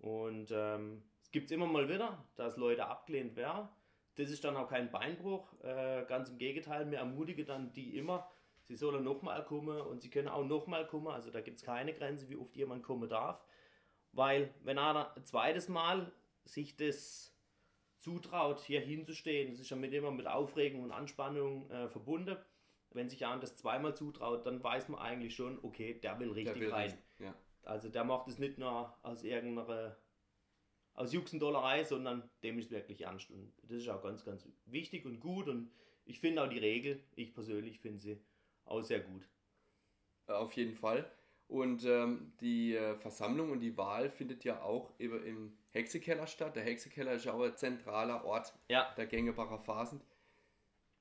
Und 0.00 0.50
ähm, 0.50 1.02
es 1.22 1.30
gibt 1.30 1.46
es 1.46 1.52
immer 1.52 1.66
mal 1.66 1.88
wieder, 1.88 2.24
dass 2.36 2.56
Leute 2.56 2.86
abgelehnt 2.86 3.36
werden. 3.36 3.68
Das 4.16 4.30
ist 4.30 4.44
dann 4.44 4.56
auch 4.56 4.68
kein 4.68 4.90
Beinbruch, 4.90 5.52
äh, 5.62 6.04
ganz 6.06 6.30
im 6.30 6.38
Gegenteil, 6.38 6.90
wir 6.90 6.98
ermutigen 6.98 7.46
dann 7.46 7.72
die 7.72 7.96
immer, 7.96 8.28
sie 8.64 8.74
sollen 8.74 9.04
nochmal 9.04 9.44
kommen 9.44 9.80
und 9.80 10.02
sie 10.02 10.10
können 10.10 10.28
auch 10.28 10.44
nochmal 10.44 10.86
kommen. 10.86 11.08
Also 11.08 11.30
da 11.30 11.40
gibt 11.40 11.58
es 11.58 11.62
keine 11.62 11.94
Grenze, 11.94 12.28
wie 12.28 12.36
oft 12.36 12.56
jemand 12.56 12.82
kommen 12.82 13.08
darf. 13.08 13.40
Weil 14.12 14.52
wenn 14.62 14.78
einer 14.78 15.14
ein 15.16 15.24
zweites 15.24 15.68
Mal 15.68 16.12
sich 16.44 16.76
das 16.76 17.36
zutraut, 17.98 18.60
hier 18.60 18.80
hinzustehen, 18.80 19.50
das 19.50 19.60
ist 19.60 19.70
ja 19.70 19.76
mit 19.76 19.92
immer 19.92 20.10
mit 20.10 20.26
Aufregung 20.26 20.82
und 20.82 20.90
Anspannung 20.90 21.70
äh, 21.70 21.88
verbunden. 21.88 22.36
Wenn 22.92 23.08
sich 23.08 23.24
einer 23.24 23.40
das 23.40 23.56
zweimal 23.56 23.94
zutraut, 23.94 24.46
dann 24.46 24.62
weiß 24.62 24.88
man 24.88 25.00
eigentlich 25.00 25.36
schon, 25.36 25.58
okay, 25.62 25.94
der 25.94 26.18
will 26.18 26.32
richtig 26.32 26.54
der 26.54 26.62
will 26.62 26.72
rein. 26.72 26.90
Ja. 26.90 26.96
Also 27.64 27.88
der 27.88 28.04
macht 28.04 28.28
es 28.28 28.38
nicht 28.38 28.58
nur 28.58 28.96
aus 29.02 29.22
irgendeiner 29.22 29.96
aus 30.94 31.12
Juxendollerei, 31.12 31.84
sondern 31.84 32.28
dem 32.42 32.58
ist 32.58 32.70
wirklich 32.70 33.02
ernst. 33.02 33.30
Und 33.30 33.52
das 33.62 33.78
ist 33.78 33.88
auch 33.88 34.02
ganz, 34.02 34.24
ganz 34.24 34.46
wichtig 34.66 35.06
und 35.06 35.20
gut. 35.20 35.48
Und 35.48 35.70
ich 36.04 36.20
finde 36.20 36.42
auch 36.42 36.48
die 36.48 36.58
Regel, 36.58 37.02
ich 37.14 37.32
persönlich 37.32 37.80
finde 37.80 38.00
sie 38.00 38.20
auch 38.64 38.82
sehr 38.82 39.00
gut. 39.00 39.28
Auf 40.26 40.52
jeden 40.54 40.74
Fall. 40.74 41.10
Und 41.48 41.84
ähm, 41.84 42.32
die 42.40 42.76
äh, 42.76 42.96
Versammlung 42.96 43.50
und 43.50 43.60
die 43.60 43.76
Wahl 43.76 44.10
findet 44.10 44.44
ja 44.44 44.62
auch 44.62 44.92
eben 45.00 45.24
im 45.24 45.58
Hexekeller 45.70 46.26
statt. 46.26 46.54
Der 46.54 46.62
Hexekeller 46.62 47.12
ist 47.12 47.26
auch 47.26 47.42
ein 47.42 47.56
zentraler 47.56 48.24
Ort 48.24 48.54
ja. 48.68 48.92
der 48.96 49.06
Gängebacher 49.06 49.58
Phasen. 49.58 50.00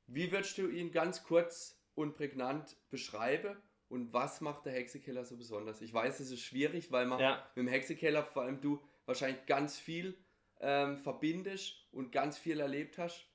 Wie 0.08 0.32
würdest 0.32 0.58
du 0.58 0.68
ihn 0.68 0.92
ganz 0.92 1.24
kurz 1.24 1.80
und 1.94 2.16
prägnant 2.16 2.78
beschreiben? 2.90 3.58
Und 3.90 4.14
was 4.14 4.40
macht 4.40 4.66
der 4.66 4.74
Hexekeller 4.74 5.26
so 5.26 5.36
besonders? 5.36 5.82
Ich 5.82 5.94
weiß, 5.94 6.20
es 6.20 6.32
ist 6.32 6.42
schwierig, 6.42 6.92
weil 6.92 7.08
man 7.08 7.20
ja. 7.20 7.44
mit 7.56 7.66
dem 7.66 7.68
Hexekeller, 7.68 8.24
vor 8.24 8.44
allem 8.44 8.62
du, 8.62 8.80
wahrscheinlich 9.06 9.46
ganz 9.48 9.80
viel 9.80 10.16
ähm, 10.62 10.98
verbindest 10.98 11.88
und 11.92 12.12
ganz 12.12 12.38
viel 12.38 12.60
erlebt 12.60 13.00
hast. 13.00 13.26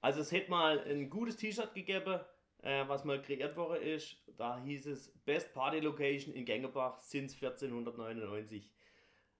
Also 0.00 0.20
es 0.20 0.32
hätte 0.32 0.50
mal 0.50 0.80
ein 0.80 1.10
gutes 1.10 1.36
T-Shirt 1.36 1.74
gegeben, 1.74 2.20
äh, 2.62 2.88
was 2.88 3.04
mal 3.04 3.20
kreiert 3.20 3.56
worden 3.56 3.82
ist. 3.82 4.16
Da 4.38 4.58
hieß 4.62 4.86
es 4.86 5.12
Best 5.24 5.52
Party 5.52 5.80
Location 5.80 6.34
in 6.34 6.46
Gengebach 6.46 6.98
since 6.98 7.34
1499. 7.34 8.70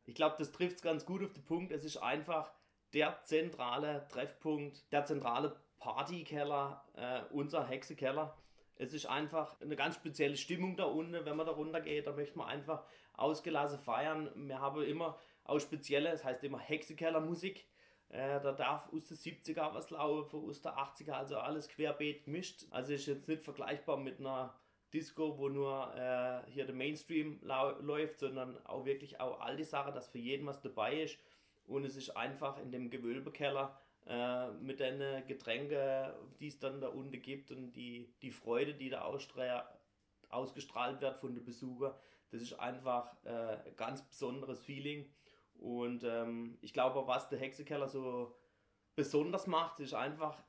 Ich 0.04 0.14
glaube, 0.14 0.36
das 0.38 0.52
trifft 0.52 0.76
es 0.76 0.82
ganz 0.82 1.06
gut 1.06 1.24
auf 1.24 1.32
den 1.32 1.44
Punkt. 1.44 1.72
Es 1.72 1.84
ist 1.84 1.96
einfach 1.96 2.52
der 2.92 3.22
zentrale 3.22 4.06
Treffpunkt, 4.08 4.92
der 4.92 5.04
zentrale 5.04 5.56
Partykeller, 5.78 6.84
äh, 6.94 7.22
unser 7.32 7.66
Hexekeller. 7.66 8.36
Es 8.82 8.92
ist 8.92 9.06
einfach 9.06 9.60
eine 9.60 9.76
ganz 9.76 9.94
spezielle 9.94 10.36
Stimmung 10.36 10.76
da 10.76 10.84
unten, 10.86 11.24
wenn 11.24 11.36
man 11.36 11.46
da 11.46 11.52
runter 11.52 11.80
geht. 11.80 12.08
Da 12.08 12.12
möchte 12.12 12.36
man 12.36 12.48
einfach 12.48 12.84
ausgelassen 13.12 13.78
feiern. 13.78 14.28
Wir 14.34 14.58
haben 14.58 14.82
immer 14.82 15.16
auch 15.44 15.60
spezielle, 15.60 16.10
das 16.10 16.24
heißt 16.24 16.42
immer 16.42 16.58
Hexekeller-Musik. 16.58 17.64
Äh, 18.08 18.40
da 18.40 18.50
darf 18.50 18.92
aus 18.92 19.06
den 19.06 19.16
70er 19.16 19.72
was 19.72 19.90
laufen, 19.90 20.48
aus 20.48 20.62
der 20.62 20.76
80er, 20.76 21.12
also 21.12 21.38
alles 21.38 21.68
querbeet 21.68 22.24
gemischt. 22.24 22.64
Also 22.70 22.92
ist 22.92 23.06
jetzt 23.06 23.28
nicht 23.28 23.44
vergleichbar 23.44 23.98
mit 23.98 24.18
einer 24.18 24.52
Disco, 24.92 25.38
wo 25.38 25.48
nur 25.48 25.94
äh, 25.94 26.50
hier 26.50 26.66
der 26.66 26.74
Mainstream 26.74 27.38
läuft, 27.42 28.18
sondern 28.18 28.58
auch 28.66 28.84
wirklich 28.84 29.20
auch 29.20 29.40
all 29.40 29.56
die 29.56 29.64
Sachen, 29.64 29.94
dass 29.94 30.08
für 30.08 30.18
jeden 30.18 30.44
was 30.44 30.60
dabei 30.60 31.02
ist. 31.02 31.18
Und 31.66 31.84
es 31.84 31.94
ist 31.94 32.16
einfach 32.16 32.58
in 32.58 32.72
dem 32.72 32.90
Gewölbekeller 32.90 33.78
äh, 34.06 34.50
mit 34.52 34.80
den 34.80 35.26
Getränken, 35.26 36.12
die 36.40 36.48
es 36.48 36.58
dann 36.58 36.80
da 36.80 36.88
unten 36.88 37.20
gibt 37.22 37.50
und 37.50 37.72
die, 37.72 38.12
die 38.22 38.30
Freude, 38.30 38.74
die 38.74 38.90
da 38.90 39.02
ausgestrahlt 40.30 41.00
wird 41.00 41.18
von 41.18 41.34
den 41.34 41.44
Besuchern, 41.44 41.94
das 42.32 42.42
ist 42.42 42.54
einfach 42.54 43.14
äh, 43.24 43.58
ein 43.66 43.76
ganz 43.76 44.02
besonderes 44.02 44.60
Feeling. 44.62 45.08
Und 45.58 46.02
ähm, 46.02 46.58
ich 46.62 46.72
glaube, 46.72 47.06
was 47.06 47.28
der 47.28 47.38
Hexekeller 47.38 47.88
so 47.88 48.34
besonders 48.96 49.46
macht, 49.46 49.80
ist 49.80 49.94
einfach, 49.94 50.42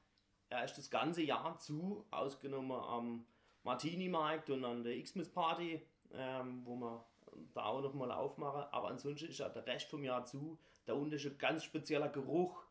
er 0.49 0.63
ist 0.63 0.77
das 0.77 0.89
ganze 0.89 1.21
Jahr 1.21 1.59
zu, 1.59 2.05
ausgenommen 2.09 2.71
am 2.71 3.25
Martini-Markt 3.63 4.49
und 4.49 4.63
an 4.65 4.83
der 4.83 5.01
Xmas-Party, 5.01 5.81
ähm, 6.13 6.61
wo 6.65 6.75
wir 6.75 7.05
da 7.53 7.65
auch 7.65 7.81
nochmal 7.81 8.11
aufmachen. 8.11 8.63
Aber 8.71 8.87
ansonsten 8.87 9.27
ist 9.27 9.39
ja 9.39 9.49
der 9.49 9.65
Rest 9.65 9.89
vom 9.89 10.03
Jahr 10.03 10.23
zu. 10.23 10.57
Da 10.85 10.93
unten 10.93 11.13
ist 11.15 11.25
ein 11.25 11.37
ganz 11.37 11.63
spezieller 11.63 12.09
Geruch, 12.09 12.63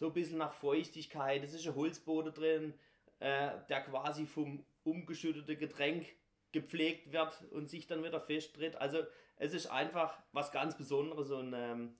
so 0.00 0.06
ein 0.06 0.12
bisschen 0.14 0.38
nach 0.38 0.52
Feuchtigkeit. 0.52 1.44
Es 1.44 1.52
ist 1.52 1.66
ein 1.66 1.76
Holzboden 1.76 2.32
drin, 2.32 2.74
äh, 3.20 3.50
der 3.68 3.82
quasi 3.82 4.26
vom 4.26 4.64
umgeschütteten 4.82 5.58
Getränk 5.58 6.06
gepflegt 6.52 7.12
wird 7.12 7.44
und 7.52 7.68
sich 7.68 7.86
dann 7.86 8.02
wieder 8.02 8.20
festtritt. 8.20 8.76
Also 8.76 9.02
es 9.36 9.52
ist 9.52 9.66
einfach 9.66 10.18
was 10.32 10.50
ganz 10.50 10.76
Besonderes 10.76 11.30
und 11.30 11.52
ähm, 11.54 11.94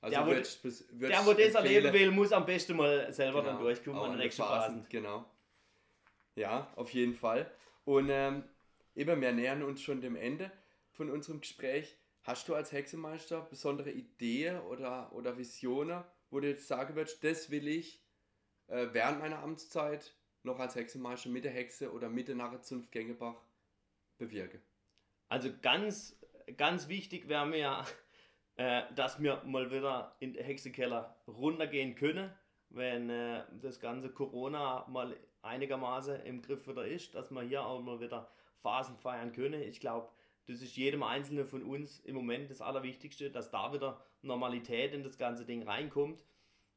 also 0.00 0.16
der, 0.16 0.26
würd, 0.26 0.58
wo, 0.62 1.06
der, 1.06 1.26
wo 1.26 1.32
das 1.34 1.54
erleben 1.54 1.92
will, 1.92 2.10
muss 2.10 2.32
am 2.32 2.46
besten 2.46 2.76
mal 2.76 3.12
selber 3.12 3.40
genau, 3.42 3.52
dann 3.52 3.62
durchkommen 3.62 4.00
an 4.00 4.10
der 4.12 4.20
nächsten 4.20 4.42
Phase. 4.42 4.86
Genau. 4.88 5.26
Ja, 6.36 6.72
auf 6.76 6.94
jeden 6.94 7.14
Fall. 7.14 7.50
Und 7.84 8.08
ähm, 8.08 8.44
eben, 8.94 9.20
wir 9.20 9.32
nähern 9.32 9.62
uns 9.62 9.82
schon 9.82 10.00
dem 10.00 10.16
Ende 10.16 10.50
von 10.92 11.10
unserem 11.10 11.40
Gespräch. 11.40 11.96
Hast 12.22 12.48
du 12.48 12.54
als 12.54 12.72
Hexenmeister 12.72 13.40
besondere 13.42 13.90
Ideen 13.90 14.60
oder, 14.60 15.12
oder 15.12 15.36
Visionen, 15.36 16.02
wo 16.30 16.40
du 16.40 16.48
jetzt 16.48 16.68
sagen 16.68 16.94
würdest, 16.96 17.22
das 17.24 17.50
will 17.50 17.68
ich 17.68 18.02
äh, 18.68 18.88
während 18.92 19.20
meiner 19.20 19.40
Amtszeit 19.40 20.14
noch 20.42 20.58
als 20.58 20.74
Hexenmeister 20.74 21.28
mit 21.28 21.44
der 21.44 21.52
Hexe 21.52 21.92
oder 21.92 22.08
mit 22.08 22.28
der 22.28 22.36
Narrenzunft 22.36 22.90
Gängebach 22.92 23.42
bewirken? 24.18 24.60
Also 25.28 25.50
ganz, 25.60 26.18
ganz 26.56 26.88
wichtig 26.88 27.28
wäre 27.28 27.46
mir, 27.46 27.84
äh, 28.56 28.82
dass 28.94 29.22
wir 29.22 29.42
mal 29.44 29.70
wieder 29.70 30.16
in 30.20 30.32
den 30.32 30.44
Hexenkeller 30.44 31.16
runtergehen 31.26 31.94
können, 31.94 32.32
wenn 32.70 33.10
äh, 33.10 33.44
das 33.60 33.80
ganze 33.80 34.10
Corona 34.10 34.86
mal 34.88 35.16
einigermaßen 35.42 36.22
im 36.24 36.42
Griff 36.42 36.66
wieder 36.68 36.86
ist, 36.86 37.14
dass 37.14 37.30
wir 37.30 37.42
hier 37.42 37.64
auch 37.64 37.80
mal 37.80 38.00
wieder 38.00 38.30
Phasen 38.62 38.96
feiern 38.96 39.32
können. 39.32 39.62
Ich 39.62 39.80
glaube, 39.80 40.08
das 40.46 40.62
ist 40.62 40.76
jedem 40.76 41.02
Einzelnen 41.02 41.46
von 41.46 41.62
uns 41.62 42.00
im 42.00 42.14
Moment 42.14 42.50
das 42.50 42.60
Allerwichtigste, 42.60 43.30
dass 43.30 43.50
da 43.50 43.72
wieder 43.72 44.00
Normalität 44.22 44.92
in 44.94 45.02
das 45.02 45.18
ganze 45.18 45.44
Ding 45.44 45.62
reinkommt. 45.62 46.24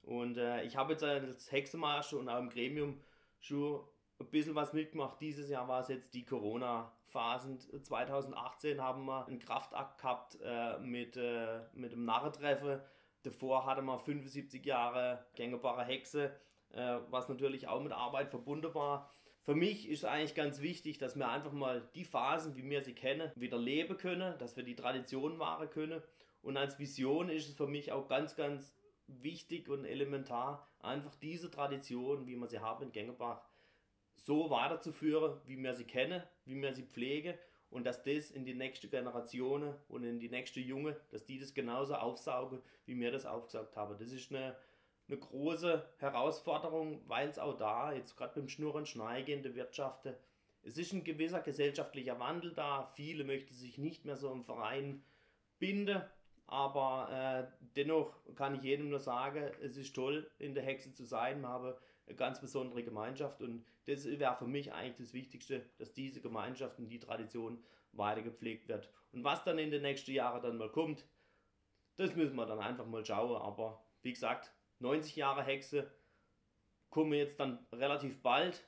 Und 0.04 0.38
äh, 0.38 0.64
ich 0.64 0.76
habe 0.76 0.94
jetzt 0.94 1.04
als 1.04 1.52
Hexenmarsch 1.52 2.14
und 2.14 2.30
auch 2.30 2.40
im 2.40 2.50
Gremium 2.50 3.00
schon 3.40 3.82
ein 4.20 4.30
bisschen 4.30 4.56
was 4.56 4.74
mitgemacht. 4.74 5.20
Dieses 5.22 5.50
Jahr 5.50 5.68
war 5.68 5.82
es 5.82 5.88
jetzt 5.88 6.14
die 6.14 6.26
Corona-Phasen. 6.26 7.60
2018 7.60 8.82
haben 8.82 9.06
wir 9.06 9.26
einen 9.26 9.40
Kraftakt 9.40 10.00
gehabt 10.00 10.38
äh, 10.44 10.78
mit, 10.80 11.18
äh, 11.18 11.62
mit 11.74 11.94
dem 11.94 12.06
Narretreffen. 12.06 12.82
Davor 13.24 13.66
hatten 13.66 13.86
wir 13.86 13.98
75 14.00 14.66
Jahre 14.66 15.26
gängerbare 15.36 15.86
Hexe, 15.86 16.36
äh, 16.72 17.00
was 17.10 17.30
natürlich 17.30 17.68
auch 17.68 17.82
mit 17.82 17.94
Arbeit 17.94 18.30
verbunden 18.30 18.74
war. 18.76 19.10
Für 19.44 19.56
mich 19.56 19.90
ist 19.90 20.06
eigentlich 20.06 20.36
ganz 20.36 20.62
wichtig, 20.62 20.98
dass 20.98 21.18
wir 21.18 21.28
einfach 21.28 21.52
mal 21.52 21.88
die 21.96 22.06
Phasen, 22.06 22.56
wie 22.56 22.70
wir 22.70 22.82
sie 22.82 22.94
kennen, 22.94 23.30
wieder 23.36 23.58
leben 23.58 23.98
können, 23.98 24.38
dass 24.38 24.56
wir 24.56 24.64
die 24.64 24.76
Tradition 24.76 25.38
wahren 25.38 25.70
können. 25.70 26.02
Und 26.42 26.56
als 26.56 26.80
Vision 26.80 27.30
ist 27.30 27.50
es 27.50 27.56
für 27.56 27.68
mich 27.68 27.92
auch 27.92 28.08
ganz, 28.08 28.38
ganz 28.38 28.74
wichtig 29.08 29.68
und 29.68 29.84
elementar, 29.84 30.70
einfach 30.80 31.16
diese 31.16 31.52
Tradition, 31.52 32.26
wie 32.26 32.38
wir 32.38 32.48
sie 32.48 32.60
haben 32.60 32.84
in 32.84 32.92
Gängebach, 32.94 33.42
so 34.16 34.50
weiterzuführen, 34.50 35.42
wie 35.46 35.58
wir 35.58 35.74
sie 35.74 35.84
kennen, 35.84 36.24
wie 36.46 36.62
wir 36.62 36.74
sie 36.74 36.84
pflegen 36.84 37.38
und 37.70 37.86
dass 37.86 38.04
das 38.04 38.32
in 38.32 38.46
die 38.46 38.54
nächste 38.54 38.88
Generation 38.88 39.74
und 39.90 40.04
in 40.04 40.20
die 40.20 40.30
nächste 40.30 40.62
Junge, 40.62 40.96
dass 41.10 41.26
die 41.26 41.40
das 41.40 41.54
genauso 41.54 41.96
aufsaugen, 41.96 42.62
wie 42.86 42.98
wir 42.98 43.12
das 43.12 43.26
aufgesaugt 43.26 43.76
haben. 43.76 43.98
Das 43.98 44.12
ist 44.12 44.32
eine, 44.32 44.56
eine 45.08 45.18
große 45.18 45.86
Herausforderung, 45.98 47.02
weil 47.08 47.30
es 47.30 47.40
auch 47.40 47.58
da, 47.58 47.92
jetzt 47.92 48.16
gerade 48.16 48.40
beim 48.40 48.50
Schnurren 48.50 48.86
Schneige 48.86 49.34
in 49.34 49.44
der 49.44 49.56
Wirtschaft, 49.56 50.08
es 50.64 50.78
ist 50.78 50.94
ein 50.94 51.04
gewisser 51.04 51.42
gesellschaftlicher 51.42 52.20
Wandel 52.20 52.54
da. 52.54 52.90
Viele 52.96 53.26
möchten 53.26 53.54
sich 53.54 53.78
nicht 53.78 54.06
mehr 54.06 54.16
so 54.16 54.32
im 54.32 54.46
Verein 54.46 55.04
binden, 55.60 56.02
aber 56.48 57.10
äh, 57.12 57.66
dennoch 57.76 58.14
kann 58.36 58.56
ich 58.56 58.64
jedem 58.64 58.90
nur 58.90 59.00
sagen, 59.00 59.52
es 59.62 59.76
ist 59.76 59.94
toll, 59.94 60.30
in 60.40 60.54
der 60.54 60.64
Hexe 60.64 60.94
zu 60.94 61.04
sein. 61.04 61.42
Wir 61.42 61.50
haben 61.50 61.74
eine 62.08 62.16
ganz 62.16 62.40
besondere 62.40 62.84
Gemeinschaft 62.84 63.42
und 63.42 63.66
das 63.86 64.06
wäre 64.06 64.36
für 64.38 64.48
mich 64.48 64.72
eigentlich 64.72 65.08
das 65.08 65.14
Wichtigste, 65.14 65.66
dass 65.78 65.94
diese 65.94 66.22
Gemeinschaft 66.22 66.80
und 66.80 66.88
die 66.88 67.00
Tradition 67.00 67.62
weiter 67.92 68.22
gepflegt 68.22 68.68
wird. 68.70 68.90
Und 69.12 69.24
was 69.24 69.44
dann 69.44 69.60
in 69.60 69.72
den 69.72 69.82
nächsten 69.82 70.12
Jahren 70.12 70.42
dann 70.42 70.58
mal 70.58 70.72
kommt, 70.72 71.06
das 71.98 72.16
müssen 72.16 72.36
wir 72.36 72.46
dann 72.46 72.60
einfach 72.60 72.86
mal 72.86 73.06
schauen. 73.06 73.42
Aber 73.42 73.84
wie 74.02 74.14
gesagt, 74.14 74.52
90 74.84 75.16
Jahre 75.16 75.44
Hexe 75.44 75.90
kommen 76.90 77.14
jetzt 77.14 77.40
dann 77.40 77.66
relativ 77.72 78.22
bald 78.22 78.68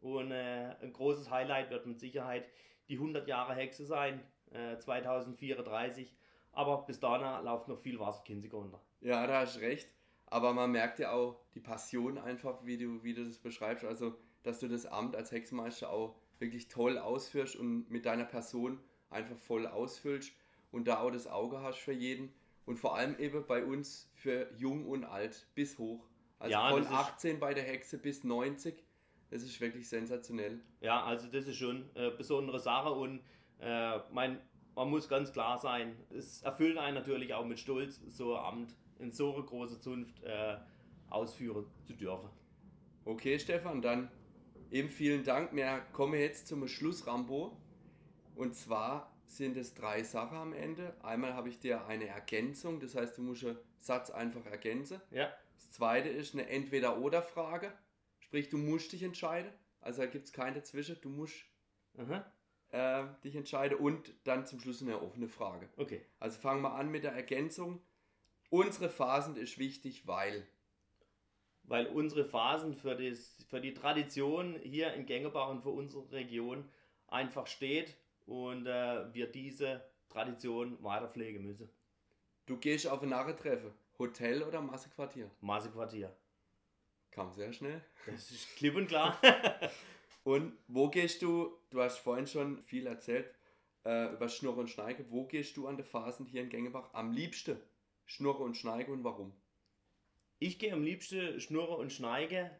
und 0.00 0.30
äh, 0.30 0.76
ein 0.80 0.92
großes 0.92 1.30
Highlight 1.30 1.70
wird 1.70 1.86
mit 1.86 1.98
Sicherheit 1.98 2.48
die 2.88 2.94
100 2.94 3.26
Jahre 3.26 3.54
Hexe 3.54 3.84
sein, 3.84 4.22
äh, 4.52 4.78
2034. 4.78 6.14
Aber 6.52 6.82
bis 6.86 7.00
dahin 7.00 7.44
läuft 7.44 7.68
noch 7.68 7.78
viel 7.78 7.98
Wasser 7.98 8.22
Kinzig 8.22 8.52
runter. 8.52 8.80
Ja, 9.00 9.26
da 9.26 9.40
hast 9.40 9.56
du 9.56 9.60
recht. 9.60 9.88
Aber 10.26 10.52
man 10.52 10.70
merkt 10.70 10.98
ja 10.98 11.12
auch 11.12 11.40
die 11.54 11.60
Passion 11.60 12.18
einfach, 12.18 12.64
wie 12.64 12.78
du, 12.78 13.02
wie 13.02 13.14
du 13.14 13.24
das 13.24 13.38
beschreibst. 13.38 13.84
Also, 13.84 14.16
dass 14.42 14.60
du 14.60 14.68
das 14.68 14.86
Amt 14.86 15.16
als 15.16 15.32
Hexenmeister 15.32 15.90
auch 15.90 16.16
wirklich 16.38 16.68
toll 16.68 16.98
ausführst 16.98 17.56
und 17.56 17.90
mit 17.90 18.06
deiner 18.06 18.24
Person 18.24 18.80
einfach 19.10 19.36
voll 19.36 19.66
ausfüllst 19.66 20.32
und 20.70 20.86
da 20.86 21.00
auch 21.00 21.10
das 21.10 21.26
Auge 21.26 21.62
hast 21.62 21.78
für 21.78 21.92
jeden. 21.92 22.32
Und 22.66 22.78
vor 22.78 22.96
allem 22.96 23.18
eben 23.18 23.46
bei 23.46 23.64
uns 23.64 24.10
für 24.14 24.50
jung 24.56 24.86
und 24.86 25.04
alt 25.04 25.46
bis 25.54 25.78
hoch. 25.78 26.04
Also 26.38 26.52
ja, 26.52 26.68
von 26.68 26.86
18 26.86 27.40
bei 27.40 27.54
der 27.54 27.64
Hexe 27.64 27.96
bis 27.96 28.24
90. 28.24 28.84
Das 29.30 29.42
ist 29.42 29.60
wirklich 29.60 29.88
sensationell. 29.88 30.60
Ja, 30.80 31.04
also 31.04 31.28
das 31.28 31.46
ist 31.46 31.56
schon 31.56 31.88
eine 31.94 32.10
besondere 32.10 32.60
Sache 32.60 32.90
und 32.90 33.20
äh, 33.58 33.98
mein, 34.12 34.40
man 34.74 34.90
muss 34.90 35.08
ganz 35.08 35.32
klar 35.32 35.58
sein, 35.58 35.96
es 36.10 36.42
erfüllt 36.42 36.76
einen 36.76 36.94
natürlich 36.94 37.34
auch 37.34 37.44
mit 37.44 37.58
Stolz, 37.58 38.00
so 38.08 38.36
ein 38.36 38.44
Amt 38.44 38.76
in 38.98 39.12
so 39.12 39.34
einer 39.34 39.44
großen 39.44 39.80
Zunft 39.80 40.22
äh, 40.22 40.56
ausführen 41.08 41.66
zu 41.84 41.94
dürfen. 41.94 42.28
Okay, 43.04 43.38
Stefan, 43.38 43.82
dann 43.82 44.10
eben 44.70 44.88
vielen 44.88 45.24
Dank. 45.24 45.54
Wir 45.54 45.80
kommen 45.92 46.18
jetzt 46.18 46.48
zum 46.48 46.66
Schluss, 46.68 47.06
Rambo. 47.06 47.56
Und 48.34 48.54
zwar 48.54 49.15
sind 49.26 49.56
es 49.56 49.74
drei 49.74 50.02
Sachen 50.02 50.38
am 50.38 50.52
Ende. 50.52 50.94
Einmal 51.02 51.34
habe 51.34 51.48
ich 51.48 51.58
dir 51.58 51.86
eine 51.86 52.06
Ergänzung, 52.06 52.80
das 52.80 52.94
heißt, 52.94 53.18
du 53.18 53.22
musst 53.22 53.44
einen 53.44 53.58
Satz 53.78 54.10
einfach 54.10 54.44
ergänzen. 54.46 55.00
Ja. 55.10 55.32
Das 55.56 55.72
zweite 55.72 56.08
ist 56.08 56.34
eine 56.34 56.48
Entweder-Oder-Frage, 56.48 57.72
sprich, 58.20 58.48
du 58.48 58.58
musst 58.58 58.92
dich 58.92 59.02
entscheiden. 59.02 59.52
Also 59.80 60.02
da 60.02 60.06
gibt 60.06 60.26
es 60.26 60.32
keine 60.32 60.56
dazwischen, 60.56 60.96
du 61.00 61.08
musst 61.08 61.34
äh, 62.70 63.04
dich 63.24 63.36
entscheiden 63.36 63.78
und 63.78 64.12
dann 64.24 64.46
zum 64.46 64.60
Schluss 64.60 64.82
eine 64.82 65.00
offene 65.00 65.28
Frage. 65.28 65.68
Okay. 65.76 66.04
Also 66.18 66.38
fangen 66.38 66.62
wir 66.62 66.74
an 66.74 66.90
mit 66.90 67.04
der 67.04 67.12
Ergänzung. 67.12 67.80
Unsere 68.50 68.88
Phasen 68.88 69.36
ist 69.36 69.58
wichtig, 69.58 70.06
weil. 70.06 70.46
Weil 71.62 71.88
unsere 71.88 72.24
Phasen 72.24 72.74
für, 72.74 72.94
das, 72.94 73.44
für 73.48 73.60
die 73.60 73.74
Tradition 73.74 74.56
hier 74.62 74.94
in 74.94 75.04
Gängebach 75.04 75.48
und 75.48 75.62
für 75.62 75.70
unsere 75.70 76.10
Region 76.12 76.68
einfach 77.08 77.48
steht 77.48 77.96
und 78.26 78.66
äh, 78.66 79.14
wir 79.14 79.26
diese 79.26 79.82
Tradition 80.08 80.82
weiterpflegen 80.82 81.42
müssen. 81.42 81.68
Du 82.46 82.56
gehst 82.58 82.86
auf 82.86 83.02
ein 83.02 83.08
Narretreffen. 83.08 83.72
Hotel 83.98 84.42
oder 84.42 84.60
Massequartier? 84.60 85.30
Massequartier. 85.40 86.14
Kam 87.10 87.32
sehr 87.32 87.52
schnell. 87.52 87.82
Das 88.04 88.30
ist 88.30 88.56
klipp 88.56 88.76
und 88.76 88.88
klar. 88.88 89.18
und 90.24 90.52
wo 90.68 90.88
gehst 90.88 91.22
du, 91.22 91.56
du 91.70 91.80
hast 91.80 91.98
vorhin 91.98 92.26
schon 92.26 92.62
viel 92.64 92.86
erzählt 92.86 93.34
äh, 93.84 94.12
über 94.12 94.28
Schnurre 94.28 94.60
und 94.60 94.70
Schneige, 94.70 95.10
wo 95.10 95.26
gehst 95.26 95.56
du 95.56 95.66
an 95.66 95.76
den 95.76 95.86
Phasen 95.86 96.26
hier 96.26 96.42
in 96.42 96.50
Gängebach 96.50 96.90
am 96.92 97.12
liebsten? 97.12 97.58
Schnurre 98.04 98.42
und 98.42 98.56
Schneige 98.56 98.92
und 98.92 99.02
warum? 99.02 99.32
ich 100.38 100.58
gehe 100.58 100.72
am 100.72 100.82
liebsten 100.82 101.40
schnurre 101.40 101.76
und 101.76 101.92
schneige 101.92 102.50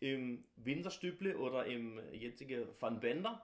im 0.00 0.44
Winterstüble 0.56 1.36
oder 1.36 1.66
im 1.66 2.00
jetzigen 2.12 2.66
Van 2.78 3.00
Bender 3.00 3.42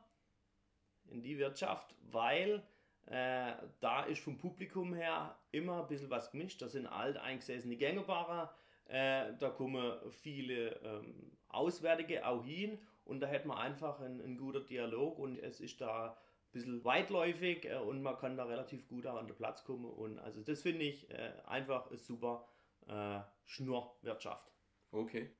in 1.10 1.22
die 1.22 1.38
Wirtschaft, 1.38 1.94
weil 2.10 2.62
äh, 3.06 3.52
da 3.80 4.04
ist 4.04 4.22
vom 4.22 4.38
Publikum 4.38 4.94
her 4.94 5.36
immer 5.50 5.82
ein 5.82 5.88
bisschen 5.88 6.10
was 6.10 6.30
gemischt. 6.30 6.62
Da 6.62 6.68
sind 6.68 6.86
alt 6.86 7.16
eingesessene 7.16 7.76
Gängebarer, 7.76 8.54
äh, 8.86 9.32
da 9.38 9.50
kommen 9.50 9.92
viele 10.10 10.76
ähm, 10.82 11.32
Auswärtige 11.48 12.26
auch 12.26 12.44
hin 12.44 12.78
und 13.04 13.20
da 13.20 13.26
hätte 13.26 13.48
man 13.48 13.58
einfach 13.58 14.00
einen, 14.00 14.20
einen 14.20 14.36
guten 14.36 14.66
Dialog 14.66 15.18
und 15.18 15.38
es 15.38 15.60
ist 15.60 15.80
da 15.80 16.12
ein 16.12 16.52
bisschen 16.52 16.84
weitläufig 16.84 17.64
äh, 17.64 17.76
und 17.76 18.02
man 18.02 18.16
kann 18.16 18.36
da 18.36 18.44
relativ 18.44 18.86
gut 18.88 19.06
auch 19.06 19.16
an 19.16 19.26
den 19.26 19.36
Platz 19.36 19.64
kommen 19.64 19.86
und 19.86 20.18
also 20.18 20.42
das 20.42 20.62
finde 20.62 20.84
ich 20.84 21.10
äh, 21.10 21.32
einfach 21.46 21.90
super 21.96 22.46
äh, 22.86 23.20
Schnurwirtschaft. 23.46 24.52
Okay. 24.92 25.30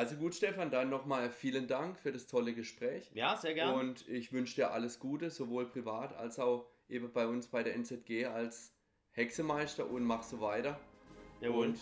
Also 0.00 0.16
gut, 0.16 0.34
Stefan, 0.34 0.70
dann 0.70 0.88
nochmal 0.88 1.28
vielen 1.28 1.66
Dank 1.66 1.98
für 1.98 2.10
das 2.10 2.26
tolle 2.26 2.54
Gespräch. 2.54 3.10
Ja, 3.12 3.36
sehr 3.36 3.52
gerne. 3.52 3.74
Und 3.74 4.08
ich 4.08 4.32
wünsche 4.32 4.54
dir 4.54 4.70
alles 4.70 4.98
Gute, 4.98 5.28
sowohl 5.28 5.66
privat 5.66 6.16
als 6.16 6.38
auch 6.38 6.64
eben 6.88 7.12
bei 7.12 7.26
uns 7.26 7.48
bei 7.48 7.62
der 7.62 7.74
NZG 7.74 8.24
als 8.24 8.72
Hexemeister 9.10 9.86
und 9.90 10.02
mach 10.04 10.22
so 10.22 10.40
weiter. 10.40 10.80
Jawohl. 11.42 11.66
Und 11.66 11.80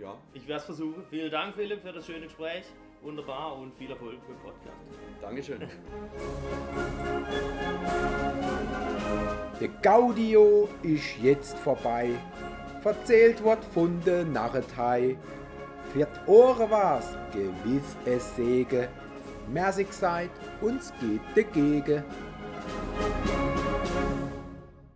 ja, 0.00 0.20
Ich 0.34 0.48
werde 0.48 0.58
es 0.58 0.64
versuchen. 0.64 1.04
Vielen 1.08 1.30
Dank, 1.30 1.54
Philipp, 1.54 1.82
für 1.82 1.92
das 1.92 2.04
schöne 2.04 2.22
Gespräch. 2.22 2.64
Wunderbar 3.00 3.56
und 3.56 3.72
viel 3.76 3.92
Erfolg 3.92 4.18
beim 4.26 4.38
Podcast. 4.40 4.84
Dankeschön. 5.20 5.60
Der 9.60 9.68
Gaudio 9.82 10.68
ist 10.82 11.16
jetzt 11.22 11.56
vorbei. 11.60 12.10
Verzählt 12.82 13.44
wird 13.44 13.64
von 13.66 14.02
der 14.04 14.24
Narretei. 14.24 15.16
Für 15.96 16.04
die 16.04 16.30
Ohren 16.30 16.70
war's 16.70 17.16
gewiss 17.32 17.96
es 18.04 18.36
Sege. 18.36 18.90
Merci 19.50 19.86
seid, 19.90 20.30
uns 20.60 20.92
geht 21.00 21.22
dagegen. 21.34 22.04